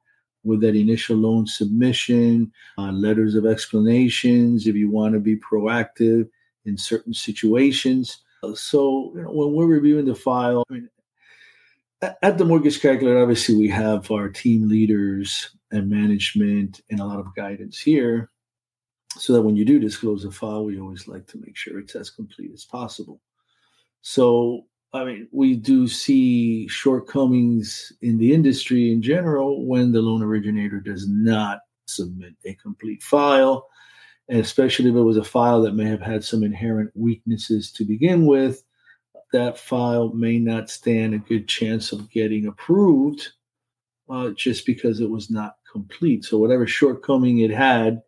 with 0.45 0.61
that 0.61 0.77
initial 0.77 1.17
loan 1.17 1.47
submission, 1.47 2.53
uh, 2.79 2.93
letters 2.93 3.35
of 3.35 3.47
explanations 3.47 4.67
if 4.67 4.75
you 4.75 4.91
want 4.91 5.15
to 5.15 5.21
be 5.21 5.37
proactive 5.37 6.29
in 6.65 6.77
certain 6.77 7.15
situations. 7.15 8.19
Uh, 8.43 8.55
so, 8.55 9.13
you 9.15 9.23
know, 9.23 9.31
when 9.31 9.53
we're 9.53 9.67
reviewing 9.67 10.05
the 10.05 10.15
file, 10.15 10.65
I 10.71 10.75
mean, 10.75 10.89
at 12.01 12.39
the 12.39 12.45
mortgage 12.45 12.81
calculator, 12.81 13.21
obviously 13.21 13.57
we 13.57 13.69
have 13.69 14.11
our 14.11 14.29
team 14.29 14.69
leaders 14.69 15.51
and 15.71 15.91
management 15.91 16.81
and 16.91 17.01
a 17.01 17.05
lot 17.05 17.19
of 17.19 17.35
guidance 17.35 17.81
here. 17.81 18.31
So 19.17 19.33
that 19.33 19.43
when 19.43 19.57
you 19.57 19.65
do 19.65 19.81
disclose 19.81 20.25
a 20.25 20.31
file, 20.31 20.65
we 20.65 20.79
always 20.79 21.09
like 21.09 21.27
to 21.29 21.39
make 21.39 21.57
sure 21.57 21.81
it's 21.81 21.97
as 21.97 22.11
complete 22.11 22.53
as 22.53 22.65
possible. 22.65 23.21
So 24.03 24.67
I 24.93 25.05
mean, 25.05 25.29
we 25.33 25.55
do 25.55 25.87
see 25.87 26.67
shortcomings 26.69 27.93
in 28.01 28.17
the 28.17 28.33
industry 28.33 28.91
in 28.91 29.03
general 29.03 29.67
when 29.67 29.93
the 29.93 30.01
loan 30.01 30.23
originator 30.23 30.81
does 30.81 31.07
not 31.07 31.61
submit 31.87 32.35
a 32.47 32.55
complete 32.55 33.03
file, 33.03 33.69
especially 34.31 34.89
if 34.89 34.97
it 34.97 35.01
was 35.01 35.19
a 35.19 35.25
file 35.25 35.61
that 35.63 35.75
may 35.75 35.85
have 35.85 36.01
had 36.01 36.25
some 36.25 36.43
inherent 36.43 36.91
weaknesses 36.95 37.71
to 37.73 37.85
begin 37.85 38.25
with. 38.25 38.65
That 39.35 39.59
file 39.59 40.09
may 40.15 40.39
not 40.39 40.71
stand 40.71 41.13
a 41.13 41.19
good 41.19 41.49
chance 41.49 41.93
of 41.93 42.11
getting 42.11 42.47
approved 42.47 43.29
uh, 44.09 44.31
just 44.31 44.65
because 44.65 45.01
it 45.01 45.11
was 45.11 45.31
not 45.31 45.57
complete. 45.71 46.25
So, 46.25 46.39
whatever 46.39 46.67
shortcoming 46.67 47.41
it 47.41 47.51
had 47.51 48.01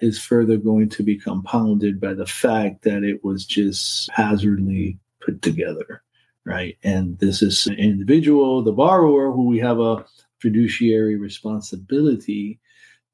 is 0.00 0.20
further 0.20 0.56
going 0.56 0.88
to 0.90 1.02
be 1.02 1.18
compounded 1.18 2.00
by 2.00 2.14
the 2.14 2.26
fact 2.26 2.82
that 2.82 3.02
it 3.02 3.24
was 3.24 3.44
just 3.44 4.08
hazardly 4.12 5.00
put 5.20 5.42
together 5.42 6.04
right? 6.48 6.76
And 6.82 7.18
this 7.18 7.42
is 7.42 7.66
an 7.66 7.74
individual, 7.74 8.62
the 8.62 8.72
borrower, 8.72 9.30
who 9.30 9.44
we 9.44 9.58
have 9.58 9.80
a 9.80 10.04
fiduciary 10.40 11.16
responsibility 11.16 12.58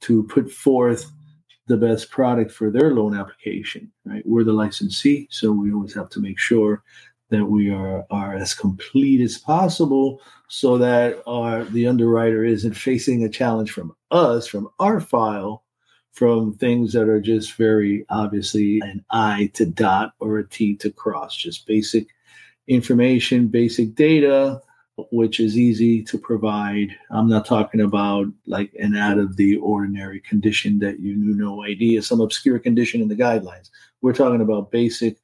to 0.02 0.22
put 0.24 0.50
forth 0.50 1.10
the 1.66 1.76
best 1.76 2.10
product 2.10 2.52
for 2.52 2.70
their 2.70 2.92
loan 2.92 3.16
application, 3.16 3.90
right? 4.04 4.22
We're 4.26 4.44
the 4.44 4.52
licensee, 4.52 5.28
so 5.30 5.50
we 5.50 5.72
always 5.72 5.94
have 5.94 6.10
to 6.10 6.20
make 6.20 6.38
sure 6.38 6.82
that 7.30 7.46
we 7.46 7.70
are, 7.70 8.04
are 8.10 8.34
as 8.34 8.54
complete 8.54 9.20
as 9.20 9.38
possible 9.38 10.20
so 10.48 10.76
that 10.78 11.22
our 11.26 11.64
the 11.64 11.86
underwriter 11.86 12.44
isn't 12.44 12.74
facing 12.74 13.24
a 13.24 13.30
challenge 13.30 13.72
from 13.72 13.96
us, 14.10 14.46
from 14.46 14.68
our 14.78 15.00
file, 15.00 15.64
from 16.12 16.52
things 16.52 16.92
that 16.92 17.08
are 17.08 17.20
just 17.20 17.54
very 17.54 18.04
obviously 18.10 18.78
an 18.80 19.04
I 19.10 19.50
to 19.54 19.66
dot 19.66 20.12
or 20.20 20.38
a 20.38 20.48
T 20.48 20.76
to 20.76 20.90
cross, 20.90 21.34
just 21.34 21.66
basic 21.66 22.08
information, 22.68 23.48
basic 23.48 23.94
data, 23.94 24.60
which 25.10 25.40
is 25.40 25.58
easy 25.58 26.02
to 26.04 26.18
provide. 26.18 26.88
I'm 27.10 27.28
not 27.28 27.46
talking 27.46 27.80
about 27.80 28.26
like 28.46 28.72
an 28.78 28.96
out 28.96 29.18
of 29.18 29.36
the 29.36 29.56
ordinary 29.56 30.20
condition 30.20 30.78
that 30.78 31.00
you 31.00 31.16
knew 31.16 31.34
no 31.34 31.64
idea, 31.64 32.02
some 32.02 32.20
obscure 32.20 32.58
condition 32.58 33.00
in 33.02 33.08
the 33.08 33.16
guidelines. 33.16 33.70
We're 34.02 34.12
talking 34.12 34.40
about 34.40 34.70
basic 34.70 35.18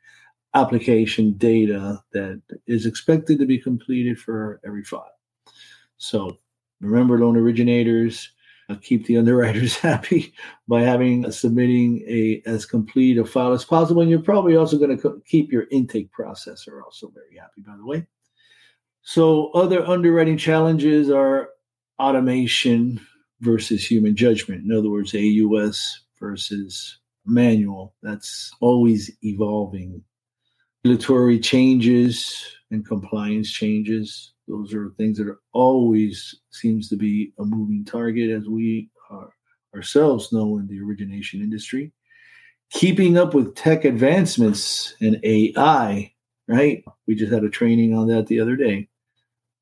application 0.54 1.32
data 1.34 2.02
that 2.12 2.42
is 2.66 2.86
expected 2.86 3.38
to 3.38 3.46
be 3.46 3.58
completed 3.58 4.18
for 4.18 4.60
every 4.64 4.82
file. 4.82 5.12
So 5.98 6.38
remember, 6.80 7.18
loan 7.18 7.36
originators, 7.36 8.30
keep 8.76 9.06
the 9.06 9.16
underwriters 9.16 9.76
happy 9.78 10.34
by 10.68 10.82
having 10.82 11.26
uh, 11.26 11.30
submitting 11.30 12.02
a 12.06 12.42
as 12.46 12.66
complete 12.66 13.18
a 13.18 13.24
file 13.24 13.52
as 13.52 13.64
possible. 13.64 14.02
And 14.02 14.10
you're 14.10 14.20
probably 14.20 14.56
also 14.56 14.78
going 14.78 14.96
to 14.96 15.02
co- 15.02 15.20
keep 15.26 15.52
your 15.52 15.66
intake 15.70 16.10
processor 16.12 16.82
also 16.84 17.10
very 17.14 17.36
happy, 17.38 17.62
by 17.62 17.76
the 17.76 17.86
way. 17.86 18.06
So 19.02 19.50
other 19.52 19.86
underwriting 19.86 20.36
challenges 20.36 21.10
are 21.10 21.50
automation 21.98 23.00
versus 23.40 23.84
human 23.84 24.14
judgment. 24.16 24.64
In 24.64 24.76
other 24.76 24.90
words, 24.90 25.14
AUS 25.14 26.02
versus 26.18 26.98
manual. 27.26 27.94
That's 28.02 28.52
always 28.60 29.10
evolving. 29.22 30.02
Regulatory 30.84 31.38
changes 31.38 32.44
and 32.70 32.86
compliance 32.86 33.50
changes 33.50 34.32
those 34.50 34.74
are 34.74 34.90
things 34.96 35.18
that 35.18 35.28
are 35.28 35.40
always 35.52 36.34
seems 36.50 36.88
to 36.88 36.96
be 36.96 37.32
a 37.38 37.44
moving 37.44 37.84
target, 37.84 38.30
as 38.30 38.48
we 38.48 38.90
are 39.10 39.32
ourselves 39.74 40.32
know 40.32 40.58
in 40.58 40.66
the 40.66 40.80
origination 40.80 41.40
industry. 41.40 41.92
Keeping 42.72 43.16
up 43.16 43.34
with 43.34 43.54
tech 43.54 43.84
advancements 43.84 44.94
and 45.00 45.20
AI, 45.24 46.12
right? 46.48 46.84
We 47.06 47.14
just 47.14 47.32
had 47.32 47.44
a 47.44 47.50
training 47.50 47.96
on 47.96 48.08
that 48.08 48.26
the 48.26 48.40
other 48.40 48.56
day. 48.56 48.88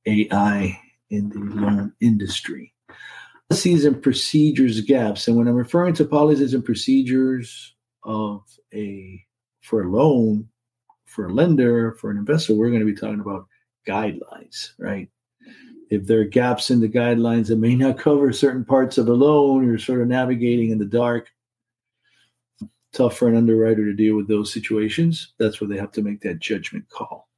AI 0.07 0.79
in 1.11 1.29
the 1.29 1.39
loan 1.39 1.93
industry. 2.01 2.73
Policies 3.51 3.85
and 3.85 4.03
procedures 4.03 4.81
gaps. 4.83 5.29
And 5.29 5.37
when 5.37 5.49
I'm 5.49 5.55
referring 5.55 5.95
to 5.95 6.05
policies 6.05 6.55
and 6.55 6.65
procedures 6.65 7.75
of 8.05 8.43
a 8.75 9.25
for 9.63 9.83
a 9.83 9.91
loan, 9.91 10.49
for 11.07 11.27
a 11.27 11.33
lender, 11.33 11.93
for 11.95 12.11
an 12.11 12.19
investor, 12.19 12.55
we're 12.55 12.69
going 12.71 12.81
to 12.81 12.87
be 12.87 12.95
talking 12.95 13.21
about 13.21 13.47
guidelines, 13.89 14.73
right? 14.79 15.09
If 15.91 16.07
there 16.07 16.21
are 16.21 16.25
gaps 16.25 16.71
in 16.71 16.81
the 16.81 16.89
guidelines 16.89 17.47
that 17.49 17.57
may 17.57 17.75
not 17.75 17.99
cover 17.99 18.31
certain 18.33 18.65
parts 18.65 18.99
of 18.99 19.09
a 19.09 19.13
loan, 19.15 19.67
you're 19.67 19.79
sort 19.79 20.03
of 20.03 20.09
navigating 20.09 20.71
in 20.71 20.79
the 20.79 20.85
dark. 20.85 21.29
Tough 22.93 23.17
for 23.17 23.29
an 23.29 23.37
underwriter 23.37 23.85
to 23.85 23.95
deal 23.95 24.17
with 24.17 24.29
those 24.29 24.53
situations. 24.53 25.33
That's 25.39 25.61
where 25.61 25.69
they 25.69 25.79
have 25.79 25.93
to 25.93 26.03
make 26.03 26.21
that 26.23 26.41
judgment 26.41 26.89
call. 26.91 27.29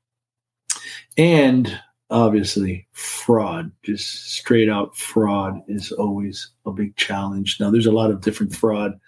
And 1.16 1.78
obviously, 2.10 2.88
fraud, 2.92 3.70
just 3.82 4.32
straight 4.32 4.68
out 4.68 4.96
fraud, 4.96 5.60
is 5.68 5.92
always 5.92 6.50
a 6.66 6.72
big 6.72 6.96
challenge. 6.96 7.58
Now, 7.60 7.70
there's 7.70 7.86
a 7.86 7.92
lot 7.92 8.10
of 8.10 8.20
different 8.20 8.54
fraud 8.54 8.98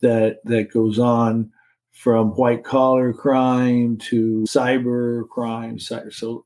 that 0.00 0.44
that 0.44 0.72
goes 0.72 0.98
on 0.98 1.50
from 1.90 2.30
white 2.30 2.64
collar 2.64 3.12
crime 3.12 3.96
to 3.96 4.44
cyber 4.48 5.28
crime. 5.28 5.78
So 5.78 6.44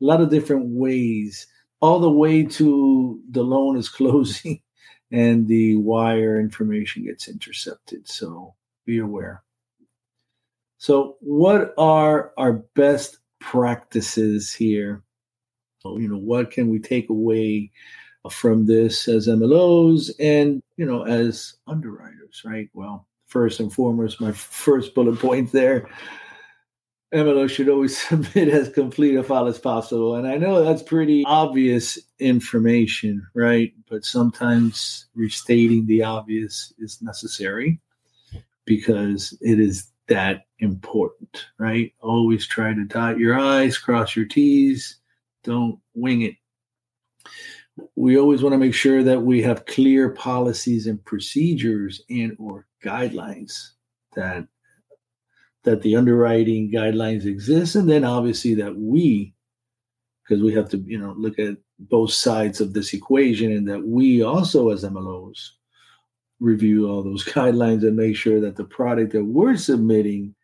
a 0.00 0.04
lot 0.04 0.20
of 0.20 0.30
different 0.30 0.66
ways, 0.66 1.46
all 1.80 1.98
the 1.98 2.10
way 2.10 2.44
to 2.44 3.20
the 3.30 3.42
loan 3.42 3.76
is 3.76 3.88
closing 4.00 4.60
and 5.12 5.46
the 5.46 5.76
wire 5.76 6.40
information 6.40 7.04
gets 7.04 7.28
intercepted. 7.28 8.08
So 8.08 8.54
be 8.84 8.98
aware. 8.98 9.42
So, 10.78 11.16
what 11.20 11.74
are 11.78 12.32
our 12.36 12.52
best 12.74 13.18
practices 13.40 14.52
here? 14.52 15.02
Oh, 15.84 15.98
you 15.98 16.08
know, 16.08 16.18
what 16.18 16.50
can 16.50 16.68
we 16.68 16.78
take 16.78 17.08
away 17.08 17.70
from 18.30 18.66
this 18.66 19.08
as 19.08 19.28
MLOs 19.28 20.10
and, 20.18 20.62
you 20.76 20.84
know, 20.84 21.04
as 21.04 21.54
underwriters, 21.66 22.42
right? 22.44 22.68
Well, 22.74 23.06
first 23.26 23.60
and 23.60 23.72
foremost, 23.72 24.20
my 24.20 24.32
first 24.32 24.94
bullet 24.94 25.18
point 25.18 25.52
there 25.52 25.88
MLO 27.14 27.48
should 27.48 27.68
always 27.68 27.96
submit 28.08 28.48
as 28.48 28.68
complete 28.68 29.16
a 29.16 29.22
file 29.22 29.46
as 29.46 29.58
possible. 29.58 30.14
And 30.16 30.26
I 30.26 30.36
know 30.36 30.64
that's 30.64 30.82
pretty 30.82 31.24
obvious 31.26 31.98
information, 32.18 33.26
right? 33.34 33.72
But 33.88 34.04
sometimes 34.04 35.06
restating 35.14 35.86
the 35.86 36.02
obvious 36.02 36.72
is 36.78 37.00
necessary 37.02 37.80
because 38.64 39.36
it 39.40 39.60
is 39.60 39.88
that 40.08 40.46
important, 40.58 41.46
right? 41.58 41.92
Always 42.00 42.46
try 42.46 42.72
to 42.72 42.84
dot 42.84 43.18
your 43.18 43.38
I's, 43.38 43.78
cross 43.78 44.16
your 44.16 44.26
T's, 44.26 44.98
don't 45.44 45.78
wing 45.94 46.22
it. 46.22 46.34
We 47.94 48.18
always 48.18 48.42
want 48.42 48.54
to 48.54 48.58
make 48.58 48.74
sure 48.74 49.02
that 49.02 49.22
we 49.22 49.42
have 49.42 49.66
clear 49.66 50.10
policies 50.10 50.86
and 50.86 51.04
procedures 51.04 52.00
and 52.08 52.34
or 52.38 52.66
guidelines 52.82 53.70
that 54.14 54.46
that 55.66 55.82
the 55.82 55.96
underwriting 55.96 56.70
guidelines 56.70 57.26
exist, 57.26 57.74
and 57.74 57.90
then 57.90 58.04
obviously 58.04 58.54
that 58.54 58.76
we, 58.76 59.34
because 60.22 60.42
we 60.42 60.54
have 60.54 60.68
to, 60.70 60.78
you 60.78 60.96
know, 60.96 61.12
look 61.18 61.40
at 61.40 61.56
both 61.80 62.12
sides 62.12 62.60
of 62.60 62.72
this 62.72 62.94
equation, 62.94 63.50
and 63.50 63.68
that 63.68 63.84
we 63.84 64.22
also 64.22 64.70
as 64.70 64.84
MLOs 64.84 65.50
review 66.38 66.88
all 66.88 67.02
those 67.02 67.24
guidelines 67.34 67.82
and 67.82 67.96
make 67.96 68.16
sure 68.16 68.40
that 68.40 68.54
the 68.54 68.64
product 68.64 69.12
that 69.12 69.24
we're 69.24 69.56
submitting 69.56 70.34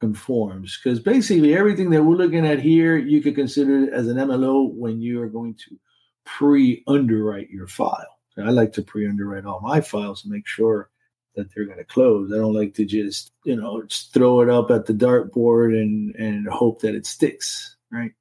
conforms. 0.00 0.78
Because 0.82 1.00
basically 1.00 1.56
everything 1.56 1.88
that 1.90 2.02
we're 2.02 2.16
looking 2.16 2.46
at 2.46 2.60
here, 2.60 2.98
you 2.98 3.22
could 3.22 3.34
consider 3.34 3.84
it 3.84 3.92
as 3.94 4.06
an 4.06 4.18
MLO 4.18 4.70
when 4.74 5.00
you 5.00 5.22
are 5.22 5.28
going 5.28 5.54
to 5.54 5.78
pre-underwrite 6.26 7.48
your 7.48 7.68
file. 7.68 8.18
I 8.36 8.50
like 8.50 8.74
to 8.74 8.82
pre-underwrite 8.82 9.46
all 9.46 9.60
my 9.60 9.80
files 9.80 10.22
to 10.22 10.28
make 10.28 10.46
sure 10.46 10.90
that 11.34 11.48
they're 11.54 11.64
going 11.64 11.78
to 11.78 11.84
close. 11.84 12.32
I 12.32 12.36
don't 12.36 12.54
like 12.54 12.74
to 12.74 12.84
just, 12.84 13.32
you 13.44 13.56
know, 13.56 13.82
just 13.82 14.12
throw 14.12 14.40
it 14.40 14.48
up 14.48 14.70
at 14.70 14.86
the 14.86 14.92
dartboard 14.92 15.78
and 15.80 16.14
and 16.16 16.46
hope 16.48 16.80
that 16.82 16.94
it 16.94 17.06
sticks, 17.06 17.76
right? 17.90 18.12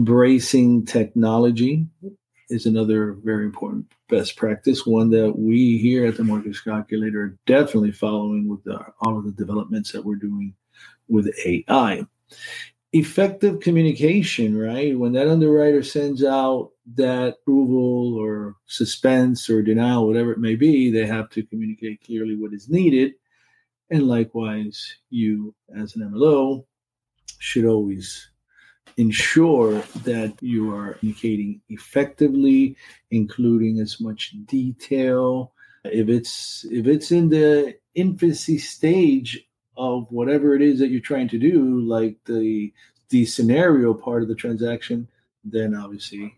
Bracing 0.00 0.84
technology 0.86 1.86
is 2.50 2.66
another 2.66 3.12
very 3.12 3.44
important 3.44 3.86
best 4.08 4.36
practice, 4.36 4.86
one 4.86 5.10
that 5.10 5.38
we 5.38 5.78
here 5.78 6.06
at 6.06 6.16
the 6.16 6.24
Mortgage 6.24 6.64
Calculator 6.64 7.22
are 7.22 7.38
definitely 7.46 7.92
following 7.92 8.48
with 8.48 8.64
the, 8.64 8.80
all 9.00 9.18
of 9.18 9.24
the 9.24 9.32
developments 9.32 9.92
that 9.92 10.04
we're 10.04 10.16
doing 10.16 10.54
with 11.08 11.28
AI 11.44 12.06
effective 12.98 13.60
communication, 13.60 14.58
right? 14.58 14.98
When 14.98 15.12
that 15.12 15.28
underwriter 15.28 15.82
sends 15.82 16.24
out 16.24 16.70
that 16.94 17.36
approval 17.40 18.16
or 18.18 18.56
suspense 18.66 19.48
or 19.48 19.62
denial, 19.62 20.06
whatever 20.06 20.32
it 20.32 20.38
may 20.38 20.54
be, 20.54 20.90
they 20.90 21.06
have 21.06 21.30
to 21.30 21.44
communicate 21.44 22.04
clearly 22.04 22.36
what 22.36 22.52
is 22.52 22.68
needed. 22.68 23.12
And 23.90 24.06
likewise, 24.06 24.96
you 25.10 25.54
as 25.74 25.96
an 25.96 26.10
MLO 26.10 26.64
should 27.38 27.64
always 27.64 28.30
ensure 28.96 29.80
that 30.04 30.34
you 30.40 30.74
are 30.74 30.94
communicating 30.94 31.60
effectively, 31.68 32.76
including 33.10 33.80
as 33.80 34.00
much 34.00 34.34
detail. 34.46 35.52
If 35.84 36.08
it's 36.08 36.66
if 36.70 36.86
it's 36.86 37.12
in 37.12 37.30
the 37.30 37.76
infancy 37.94 38.58
stage 38.58 39.47
of 39.78 40.10
whatever 40.10 40.56
it 40.56 40.60
is 40.60 40.80
that 40.80 40.88
you're 40.88 41.00
trying 41.00 41.28
to 41.28 41.38
do, 41.38 41.80
like 41.80 42.16
the 42.24 42.72
the 43.10 43.24
scenario 43.24 43.94
part 43.94 44.22
of 44.22 44.28
the 44.28 44.34
transaction, 44.34 45.08
then 45.44 45.74
obviously 45.74 46.36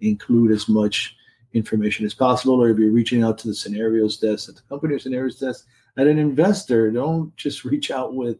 include 0.00 0.52
as 0.52 0.68
much 0.68 1.16
information 1.52 2.06
as 2.06 2.14
possible. 2.14 2.62
Or 2.62 2.70
if 2.70 2.78
you're 2.78 2.92
reaching 2.92 3.24
out 3.24 3.38
to 3.38 3.48
the 3.48 3.54
scenarios 3.54 4.18
desk 4.18 4.48
at 4.48 4.56
the 4.56 4.62
company 4.62 4.94
or 4.94 4.98
scenarios 5.00 5.40
desk 5.40 5.66
at 5.96 6.06
an 6.06 6.18
investor, 6.18 6.90
don't 6.92 7.34
just 7.36 7.64
reach 7.72 7.90
out 7.90 8.14
with 8.14 8.38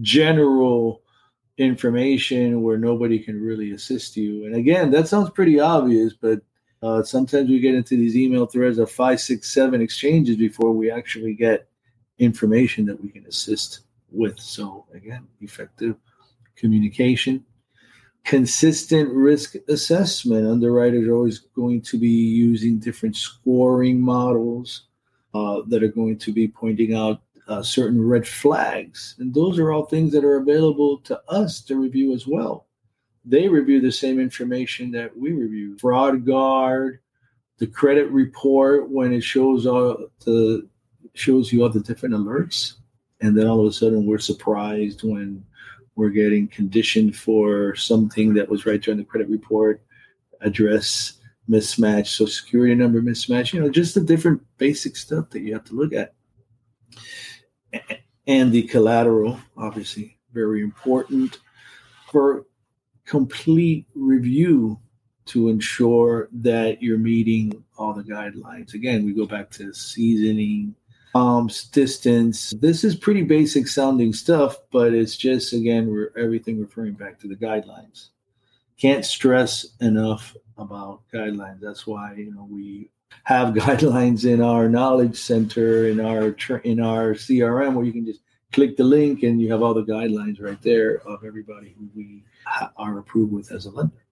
general 0.00 1.02
information 1.58 2.62
where 2.62 2.78
nobody 2.78 3.18
can 3.18 3.42
really 3.42 3.72
assist 3.72 4.16
you. 4.16 4.46
And 4.46 4.54
again, 4.54 4.90
that 4.92 5.08
sounds 5.08 5.30
pretty 5.30 5.58
obvious, 5.58 6.14
but 6.14 6.40
uh, 6.82 7.02
sometimes 7.02 7.50
we 7.50 7.58
get 7.58 7.74
into 7.74 7.96
these 7.96 8.16
email 8.16 8.46
threads 8.46 8.78
of 8.78 8.90
five, 8.90 9.20
six, 9.20 9.52
seven 9.52 9.82
exchanges 9.82 10.36
before 10.36 10.72
we 10.72 10.88
actually 10.88 11.34
get 11.34 11.68
information 12.20 12.86
that 12.86 13.02
we 13.02 13.08
can 13.10 13.26
assist 13.26 13.80
with. 14.10 14.38
So 14.38 14.86
again, 14.94 15.26
effective 15.40 15.96
communication, 16.56 17.44
consistent 18.24 19.10
risk 19.10 19.56
assessment. 19.68 20.46
Underwriters 20.46 21.08
are 21.08 21.14
always 21.14 21.38
going 21.38 21.82
to 21.82 21.98
be 21.98 22.08
using 22.08 22.78
different 22.78 23.16
scoring 23.16 24.00
models 24.00 24.84
uh, 25.34 25.62
that 25.68 25.82
are 25.82 25.88
going 25.88 26.18
to 26.18 26.32
be 26.32 26.48
pointing 26.48 26.94
out 26.94 27.22
uh, 27.48 27.62
certain 27.62 28.00
red 28.04 28.26
flags. 28.26 29.14
And 29.18 29.32
those 29.32 29.58
are 29.58 29.72
all 29.72 29.86
things 29.86 30.12
that 30.12 30.24
are 30.24 30.36
available 30.36 30.98
to 30.98 31.20
us 31.28 31.62
to 31.62 31.76
review 31.76 32.12
as 32.12 32.26
well. 32.26 32.66
They 33.24 33.48
review 33.48 33.80
the 33.80 33.92
same 33.92 34.20
information 34.20 34.90
that 34.92 35.16
we 35.16 35.32
review. 35.32 35.76
Fraud 35.78 36.24
guard, 36.24 37.00
the 37.58 37.66
credit 37.66 38.10
report 38.10 38.88
when 38.90 39.12
it 39.12 39.22
shows 39.22 39.66
all 39.66 40.08
the 40.24 40.68
shows 41.14 41.52
you 41.52 41.62
all 41.62 41.68
the 41.68 41.80
different 41.80 42.14
alerts 42.14 42.74
and 43.20 43.36
then 43.36 43.46
all 43.46 43.60
of 43.60 43.66
a 43.66 43.72
sudden 43.72 44.06
we're 44.06 44.18
surprised 44.18 45.02
when 45.02 45.44
we're 45.96 46.10
getting 46.10 46.46
conditioned 46.48 47.16
for 47.16 47.74
something 47.74 48.34
that 48.34 48.48
was 48.48 48.66
right 48.66 48.84
there 48.84 48.92
in 48.92 48.98
the 48.98 49.04
credit 49.04 49.28
report 49.28 49.82
address 50.40 51.14
mismatch 51.50 52.08
social 52.08 52.26
security 52.26 52.74
number 52.74 53.00
mismatch 53.00 53.52
you 53.52 53.60
know 53.60 53.68
just 53.68 53.94
the 53.94 54.00
different 54.00 54.40
basic 54.58 54.96
stuff 54.96 55.30
that 55.30 55.40
you 55.40 55.52
have 55.52 55.64
to 55.64 55.74
look 55.74 55.92
at. 55.92 56.14
And 58.26 58.52
the 58.52 58.62
collateral 58.62 59.40
obviously 59.56 60.18
very 60.32 60.62
important 60.62 61.38
for 62.10 62.44
complete 63.06 63.86
review 63.94 64.78
to 65.26 65.48
ensure 65.48 66.28
that 66.32 66.82
you're 66.82 66.98
meeting 66.98 67.64
all 67.78 67.94
the 67.94 68.02
guidelines. 68.02 68.74
Again 68.74 69.04
we 69.04 69.12
go 69.12 69.26
back 69.26 69.50
to 69.52 69.72
seasoning 69.72 70.74
um, 71.14 71.50
distance. 71.72 72.50
This 72.50 72.84
is 72.84 72.96
pretty 72.96 73.22
basic 73.22 73.68
sounding 73.68 74.12
stuff, 74.12 74.58
but 74.70 74.92
it's 74.94 75.16
just 75.16 75.52
again 75.52 75.90
re- 75.90 76.08
everything 76.16 76.60
referring 76.60 76.94
back 76.94 77.18
to 77.20 77.28
the 77.28 77.36
guidelines. 77.36 78.08
Can't 78.78 79.04
stress 79.04 79.66
enough 79.80 80.36
about 80.56 81.02
guidelines. 81.12 81.60
That's 81.60 81.86
why 81.86 82.14
you 82.14 82.32
know 82.32 82.46
we 82.50 82.90
have 83.24 83.54
guidelines 83.54 84.24
in 84.24 84.42
our 84.42 84.68
knowledge 84.68 85.16
center 85.16 85.88
in 85.88 86.00
our 86.00 86.36
in 86.64 86.80
our 86.80 87.14
CRM 87.14 87.74
where 87.74 87.84
you 87.84 87.92
can 87.92 88.06
just 88.06 88.20
click 88.52 88.76
the 88.76 88.84
link 88.84 89.22
and 89.22 89.40
you 89.40 89.50
have 89.50 89.62
all 89.62 89.74
the 89.74 89.84
guidelines 89.84 90.40
right 90.40 90.60
there 90.62 91.00
of 91.06 91.24
everybody 91.24 91.74
who 91.78 91.88
we 91.94 92.24
are 92.76 92.98
approved 92.98 93.32
with 93.32 93.52
as 93.52 93.66
a 93.66 93.70
lender. 93.70 94.04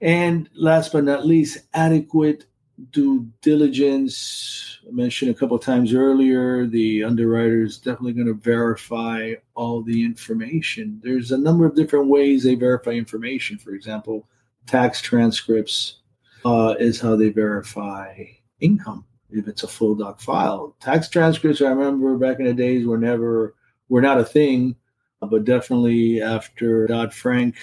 And 0.00 0.48
last 0.54 0.92
but 0.92 1.04
not 1.04 1.26
least, 1.26 1.58
adequate 1.74 2.46
due 2.90 3.28
diligence. 3.42 4.80
I 4.86 4.92
mentioned 4.92 5.30
a 5.30 5.34
couple 5.34 5.58
times 5.58 5.94
earlier, 5.94 6.66
the 6.66 7.04
underwriter 7.04 7.62
is 7.62 7.78
definitely 7.78 8.12
going 8.12 8.26
to 8.26 8.34
verify 8.34 9.34
all 9.54 9.82
the 9.82 10.04
information. 10.04 11.00
There's 11.02 11.32
a 11.32 11.38
number 11.38 11.66
of 11.66 11.74
different 11.74 12.08
ways 12.08 12.42
they 12.42 12.54
verify 12.54 12.92
information. 12.92 13.58
For 13.58 13.72
example, 13.72 14.28
tax 14.66 15.00
transcripts 15.00 16.00
uh, 16.44 16.74
is 16.78 17.00
how 17.00 17.16
they 17.16 17.30
verify 17.30 18.24
income 18.60 19.04
if 19.30 19.48
it's 19.48 19.62
a 19.62 19.68
full 19.68 19.94
doc 19.94 20.20
file. 20.20 20.76
Tax 20.80 21.08
transcripts, 21.08 21.60
I 21.60 21.68
remember 21.68 22.16
back 22.16 22.38
in 22.38 22.46
the 22.46 22.54
days, 22.54 22.86
were 22.86 22.98
never 22.98 23.54
were 23.88 24.00
not 24.00 24.20
a 24.20 24.24
thing, 24.24 24.76
but 25.20 25.44
definitely 25.44 26.20
after 26.20 26.86
Dodd 26.86 27.12
Frank 27.14 27.56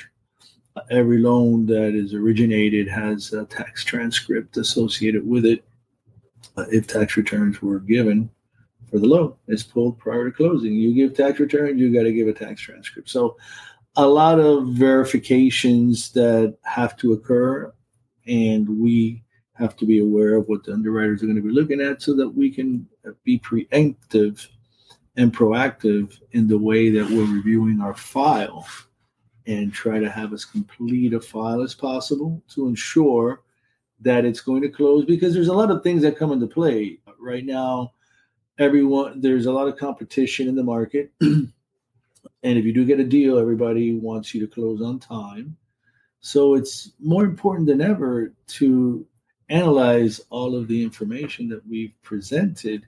every 0.90 1.20
loan 1.20 1.66
that 1.68 1.94
is 1.96 2.14
originated 2.14 2.88
has 2.88 3.34
a 3.34 3.46
tax 3.46 3.84
transcript 3.84 4.58
associated 4.58 5.28
with 5.28 5.46
it. 5.46 5.64
Uh, 6.58 6.66
if 6.72 6.88
tax 6.88 7.18
returns 7.18 7.62
were 7.62 7.80
given 7.80 8.30
for 8.90 9.00
the 9.00 9.08
loan, 9.08 9.34
it's 9.48 9.64
pulled 9.64 9.98
prior 9.98 10.30
to 10.30 10.36
closing. 10.36 10.74
You 10.74 10.94
give 10.94 11.16
tax 11.16 11.40
returns, 11.40 11.80
you 11.80 11.94
got 11.94 12.04
to 12.04 12.14
give 12.14 12.28
a 12.28 12.34
tax 12.34 12.62
transcript. 12.62 13.10
So, 13.10 13.38
a 13.96 14.08
lot 14.08 14.40
of 14.40 14.70
verifications 14.70 16.12
that 16.14 16.58
have 16.64 16.98
to 16.98 17.14
occur, 17.14 17.72
and 18.26 18.68
we 18.80 19.24
have 19.54 19.76
to 19.78 19.86
be 19.86 20.00
aware 20.00 20.36
of 20.36 20.48
what 20.48 20.64
the 20.64 20.74
underwriters 20.74 21.22
are 21.22 21.28
going 21.28 21.36
to 21.36 21.44
be 21.44 21.52
looking 21.52 21.80
at 21.80 22.02
so 22.02 22.16
that 22.16 22.30
we 22.30 22.50
can 22.50 22.88
be 23.24 23.38
preemptive 23.40 24.48
and 25.16 25.32
proactive 25.32 26.20
in 26.32 26.48
the 26.48 26.58
way 26.58 26.90
that 26.90 27.08
we're 27.08 27.32
reviewing 27.32 27.82
our 27.82 27.94
file 27.94 28.66
and 29.48 29.74
try 29.74 30.00
to 30.00 30.10
have 30.10 30.34
as 30.34 30.46
complete 30.46 31.14
a 31.14 31.20
file 31.20 31.62
as 31.62 31.74
possible 31.74 32.42
to 32.50 32.68
ensure 32.68 33.42
that 34.00 34.26
it's 34.26 34.42
going 34.42 34.62
to 34.62 34.70
close 34.70 35.06
because 35.06 35.34
there's 35.34 35.48
a 35.48 35.54
lot 35.54 35.72
of 35.72 35.84
things 35.84 36.02
that 36.02 36.18
come 36.18 36.32
into 36.32 36.48
play. 36.48 37.00
Right 37.20 37.46
now 37.46 37.94
everyone 38.60 39.20
there's 39.20 39.48
a 39.48 39.52
lot 39.52 39.68
of 39.68 39.78
competition 39.78 40.48
in 40.48 40.56
the 40.56 40.64
market. 40.64 41.12
And 42.46 42.58
if 42.58 42.66
you 42.66 42.74
do 42.74 42.86
get 42.86 43.00
a 43.00 43.06
deal 43.06 43.38
everybody 43.38 43.96
wants 43.96 44.34
you 44.34 44.42
to 44.42 44.54
close 44.54 44.82
on 44.82 45.00
time. 45.00 45.56
So 46.20 46.56
it's 46.56 46.92
more 47.00 47.26
important 47.26 47.68
than 47.68 47.82
ever 47.82 48.34
to 48.48 49.06
analyze 49.50 50.22
all 50.30 50.56
of 50.56 50.68
the 50.68 50.82
information 50.82 51.50
that 51.50 51.66
we've 51.68 51.94
presented 52.02 52.88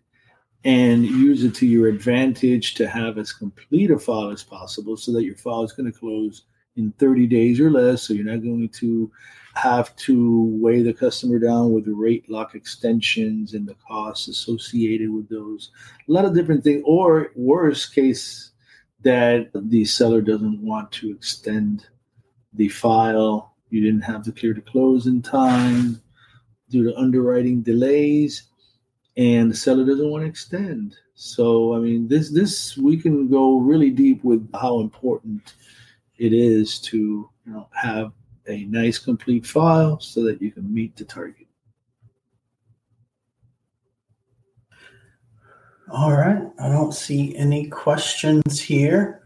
and 0.66 1.06
use 1.06 1.44
it 1.44 1.54
to 1.54 1.68
your 1.68 1.88
advantage 1.88 2.74
to 2.74 2.88
have 2.88 3.20
as 3.20 3.32
complete 3.32 3.92
a 3.92 4.00
file 4.00 4.32
as 4.32 4.44
possible 4.44 4.98
so 4.98 5.14
that 5.14 5.24
your 5.24 5.36
file 5.36 5.64
is 5.64 5.72
going 5.72 5.92
to 5.92 5.98
close 5.98 6.46
in 6.76 6.92
30 6.94 7.28
days 7.28 7.60
or 7.60 7.70
less. 7.70 8.02
So 8.02 8.14
you're 8.16 8.26
not 8.26 8.42
going 8.42 8.68
to 8.70 9.12
have 9.54 9.96
to 9.96 10.58
weigh 10.60 10.82
the 10.82 10.94
customer 10.94 11.38
down 11.38 11.72
with 11.72 11.88
rate 11.88 12.30
lock 12.30 12.56
extensions 12.56 13.54
and 13.54 13.68
the 13.68 13.76
costs 13.88 14.28
associated 14.28 15.12
with 15.12 15.30
those. 15.30 15.70
A 16.10 16.12
lot 16.12 16.26
of 16.26 16.34
different 16.34 16.64
things, 16.64 16.82
or 16.84 17.32
worst 17.36 17.94
case, 17.94 18.52
that 19.02 19.52
the 19.54 19.86
seller 19.86 20.20
doesn't 20.20 20.62
want 20.62 20.92
to 20.94 21.12
extend 21.12 21.86
the 22.54 22.70
file. 22.70 23.56
You 23.70 23.82
didn't 23.84 24.02
have 24.02 24.26
the 24.26 24.32
clear 24.32 24.56
to 24.56 24.62
close 24.62 25.06
in 25.06 25.22
time 25.22 26.02
due 26.72 26.84
to 26.86 26.98
underwriting 26.98 27.62
delays 27.62 28.50
and 29.18 29.50
the 29.50 29.56
seller 29.56 29.86
doesn't 29.86 30.10
want 30.10 30.24
to 30.24 30.30
extend. 30.30 30.96
So 31.16 31.74
I 31.74 31.80
mean, 31.80 32.08
this 32.08 32.30
this 32.30 32.78
we 32.78 32.98
can 32.98 33.30
go 33.30 33.60
really 33.60 33.90
deep 33.90 34.24
with 34.24 34.48
how 34.54 34.80
important 34.82 35.54
it 36.18 36.34
is 36.34 36.80
to 36.80 37.30
you 37.46 37.54
know 37.54 37.68
have 37.72 38.12
a 38.48 38.66
nice 38.66 39.00
complete 39.00 39.46
file 39.46 40.00
so 40.00 40.24
that 40.24 40.42
you 40.42 40.52
can 40.52 40.72
meet 40.74 40.96
the 40.96 41.06
target. 41.06 41.48
All 45.90 46.12
right, 46.12 46.42
I 46.60 46.70
don't 46.70 46.94
see 46.94 47.36
any 47.36 47.68
questions 47.68 48.60
here. 48.60 49.22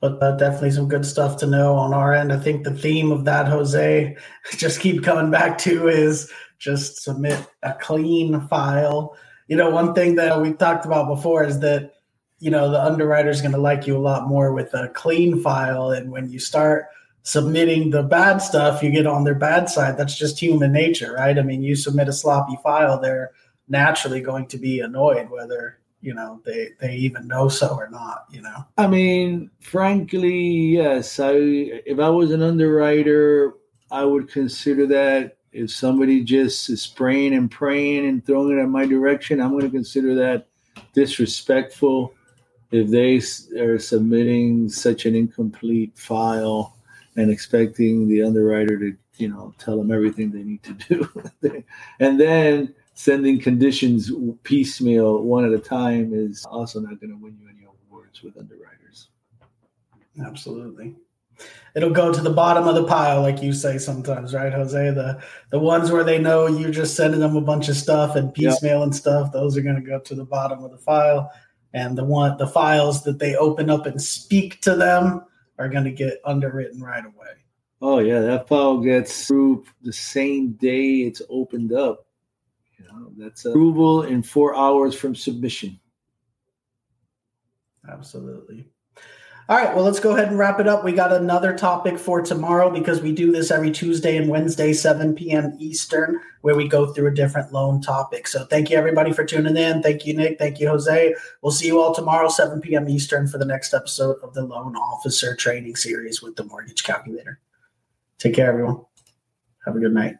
But 0.00 0.22
uh, 0.22 0.36
definitely 0.36 0.70
some 0.70 0.86
good 0.86 1.04
stuff 1.04 1.36
to 1.38 1.46
know 1.48 1.74
on 1.74 1.92
our 1.92 2.14
end. 2.14 2.32
I 2.32 2.38
think 2.38 2.62
the 2.62 2.72
theme 2.72 3.10
of 3.10 3.24
that, 3.24 3.48
Jose, 3.48 4.16
just 4.56 4.80
keep 4.80 5.02
coming 5.02 5.32
back 5.32 5.58
to 5.58 5.88
is 5.88 6.32
just 6.58 7.02
submit 7.02 7.46
a 7.62 7.74
clean 7.74 8.40
file. 8.48 9.16
You 9.46 9.56
know, 9.56 9.70
one 9.70 9.94
thing 9.94 10.16
that 10.16 10.40
we've 10.40 10.58
talked 10.58 10.84
about 10.84 11.08
before 11.08 11.44
is 11.44 11.60
that, 11.60 11.94
you 12.38 12.50
know, 12.50 12.70
the 12.70 12.82
underwriter 12.82 13.30
is 13.30 13.40
going 13.40 13.52
to 13.52 13.58
like 13.58 13.86
you 13.86 13.96
a 13.96 13.98
lot 13.98 14.28
more 14.28 14.52
with 14.52 14.72
a 14.74 14.88
clean 14.88 15.40
file. 15.40 15.90
And 15.90 16.10
when 16.10 16.30
you 16.30 16.38
start 16.38 16.86
submitting 17.22 17.90
the 17.90 18.02
bad 18.02 18.38
stuff, 18.38 18.82
you 18.82 18.90
get 18.90 19.06
on 19.06 19.24
their 19.24 19.34
bad 19.34 19.68
side. 19.68 19.96
That's 19.96 20.16
just 20.16 20.38
human 20.38 20.72
nature, 20.72 21.14
right? 21.14 21.38
I 21.38 21.42
mean, 21.42 21.62
you 21.62 21.76
submit 21.76 22.08
a 22.08 22.12
sloppy 22.12 22.58
file, 22.62 23.00
they're 23.00 23.32
naturally 23.68 24.20
going 24.20 24.46
to 24.48 24.58
be 24.58 24.80
annoyed, 24.80 25.30
whether 25.30 25.78
you 26.00 26.14
know 26.14 26.40
they 26.44 26.70
they 26.80 26.94
even 26.94 27.26
know 27.26 27.48
so 27.48 27.74
or 27.74 27.88
not 27.90 28.26
you 28.30 28.40
know 28.40 28.64
i 28.76 28.86
mean 28.86 29.50
frankly 29.60 30.76
yes 30.76 31.18
i 31.18 31.32
if 31.32 31.98
i 31.98 32.08
was 32.08 32.30
an 32.30 32.42
underwriter 32.42 33.54
i 33.90 34.04
would 34.04 34.30
consider 34.30 34.86
that 34.86 35.37
if 35.52 35.70
somebody 35.70 36.22
just 36.22 36.68
is 36.68 36.82
spraying 36.82 37.34
and 37.34 37.50
praying 37.50 38.06
and 38.06 38.24
throwing 38.24 38.58
it 38.58 38.60
in 38.60 38.70
my 38.70 38.86
direction, 38.86 39.40
I'm 39.40 39.52
going 39.52 39.64
to 39.64 39.70
consider 39.70 40.14
that 40.16 40.46
disrespectful. 40.92 42.14
If 42.70 42.90
they 42.90 43.20
are 43.58 43.78
submitting 43.78 44.68
such 44.68 45.06
an 45.06 45.14
incomplete 45.14 45.96
file 45.96 46.76
and 47.16 47.30
expecting 47.30 48.06
the 48.08 48.22
underwriter 48.22 48.78
to, 48.78 48.96
you 49.16 49.28
know, 49.28 49.54
tell 49.58 49.78
them 49.78 49.90
everything 49.90 50.30
they 50.30 50.42
need 50.42 50.62
to 50.64 50.74
do, 50.74 51.64
and 52.00 52.20
then 52.20 52.74
sending 52.92 53.40
conditions 53.40 54.12
piecemeal 54.42 55.22
one 55.22 55.46
at 55.46 55.52
a 55.52 55.58
time 55.58 56.12
is 56.12 56.44
also 56.44 56.78
not 56.78 57.00
going 57.00 57.10
to 57.10 57.16
win 57.16 57.38
you 57.40 57.48
any 57.48 57.66
awards 57.88 58.22
with 58.22 58.36
underwriters. 58.36 59.08
Absolutely 60.22 60.94
it'll 61.74 61.90
go 61.90 62.12
to 62.12 62.20
the 62.20 62.30
bottom 62.30 62.66
of 62.66 62.74
the 62.74 62.84
pile, 62.84 63.22
like 63.22 63.42
you 63.42 63.52
say 63.52 63.78
sometimes, 63.78 64.34
right, 64.34 64.52
Jose? 64.52 64.90
The 64.90 65.22
the 65.50 65.58
ones 65.58 65.90
where 65.90 66.04
they 66.04 66.18
know 66.18 66.46
you're 66.46 66.70
just 66.70 66.96
sending 66.96 67.20
them 67.20 67.36
a 67.36 67.40
bunch 67.40 67.68
of 67.68 67.76
stuff 67.76 68.16
and 68.16 68.32
piecemeal 68.32 68.82
and 68.82 68.94
stuff, 68.94 69.32
those 69.32 69.56
are 69.56 69.62
going 69.62 69.76
to 69.76 69.82
go 69.82 70.00
to 70.00 70.14
the 70.14 70.24
bottom 70.24 70.64
of 70.64 70.70
the 70.70 70.78
file, 70.78 71.30
and 71.72 71.96
the 71.96 72.04
one 72.04 72.36
the 72.38 72.46
files 72.46 73.04
that 73.04 73.18
they 73.18 73.36
open 73.36 73.70
up 73.70 73.86
and 73.86 74.00
speak 74.02 74.60
to 74.62 74.74
them 74.74 75.24
are 75.58 75.68
going 75.68 75.84
to 75.84 75.90
get 75.90 76.20
underwritten 76.24 76.80
right 76.80 77.04
away. 77.04 77.28
Oh 77.80 78.00
yeah, 78.00 78.20
that 78.20 78.48
file 78.48 78.78
gets 78.78 79.24
approved 79.24 79.68
the 79.82 79.92
same 79.92 80.52
day 80.52 81.02
it's 81.02 81.22
opened 81.28 81.72
up. 81.72 82.06
You 82.76 82.86
know, 82.86 83.12
that's 83.16 83.44
approval 83.44 84.02
in 84.02 84.22
four 84.22 84.56
hours 84.56 84.94
from 84.94 85.14
submission. 85.14 85.78
Absolutely. 87.88 88.68
All 89.50 89.56
right, 89.56 89.74
well, 89.74 89.82
let's 89.82 89.98
go 89.98 90.14
ahead 90.14 90.28
and 90.28 90.38
wrap 90.38 90.60
it 90.60 90.68
up. 90.68 90.84
We 90.84 90.92
got 90.92 91.10
another 91.10 91.56
topic 91.56 91.98
for 91.98 92.20
tomorrow 92.20 92.68
because 92.68 93.00
we 93.00 93.12
do 93.12 93.32
this 93.32 93.50
every 93.50 93.70
Tuesday 93.70 94.18
and 94.18 94.28
Wednesday, 94.28 94.74
7 94.74 95.14
p.m. 95.14 95.56
Eastern, 95.58 96.20
where 96.42 96.54
we 96.54 96.68
go 96.68 96.92
through 96.92 97.06
a 97.06 97.14
different 97.14 97.50
loan 97.50 97.80
topic. 97.80 98.28
So 98.28 98.44
thank 98.44 98.68
you, 98.68 98.76
everybody, 98.76 99.10
for 99.10 99.24
tuning 99.24 99.56
in. 99.56 99.82
Thank 99.82 100.04
you, 100.04 100.14
Nick. 100.14 100.38
Thank 100.38 100.60
you, 100.60 100.68
Jose. 100.68 101.14
We'll 101.40 101.50
see 101.50 101.66
you 101.66 101.80
all 101.80 101.94
tomorrow, 101.94 102.28
7 102.28 102.60
p.m. 102.60 102.90
Eastern, 102.90 103.26
for 103.26 103.38
the 103.38 103.46
next 103.46 103.72
episode 103.72 104.18
of 104.22 104.34
the 104.34 104.44
Loan 104.44 104.76
Officer 104.76 105.34
Training 105.34 105.76
Series 105.76 106.20
with 106.20 106.36
the 106.36 106.44
Mortgage 106.44 106.84
Calculator. 106.84 107.40
Take 108.18 108.34
care, 108.34 108.50
everyone. 108.50 108.84
Have 109.64 109.76
a 109.76 109.80
good 109.80 109.94
night. 109.94 110.16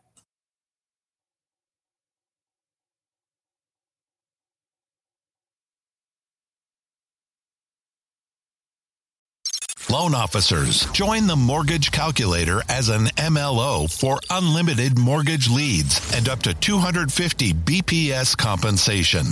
Loan 9.91 10.15
officers, 10.15 10.85
join 10.93 11.27
the 11.27 11.35
Mortgage 11.35 11.91
Calculator 11.91 12.61
as 12.69 12.91
an 12.91 13.07
MLO 13.17 13.91
for 13.91 14.21
unlimited 14.29 14.99
mortgage 14.99 15.49
leads 15.49 15.99
and 16.15 16.29
up 16.29 16.43
to 16.43 16.53
250 16.53 17.55
BPS 17.55 18.37
compensation. 18.37 19.25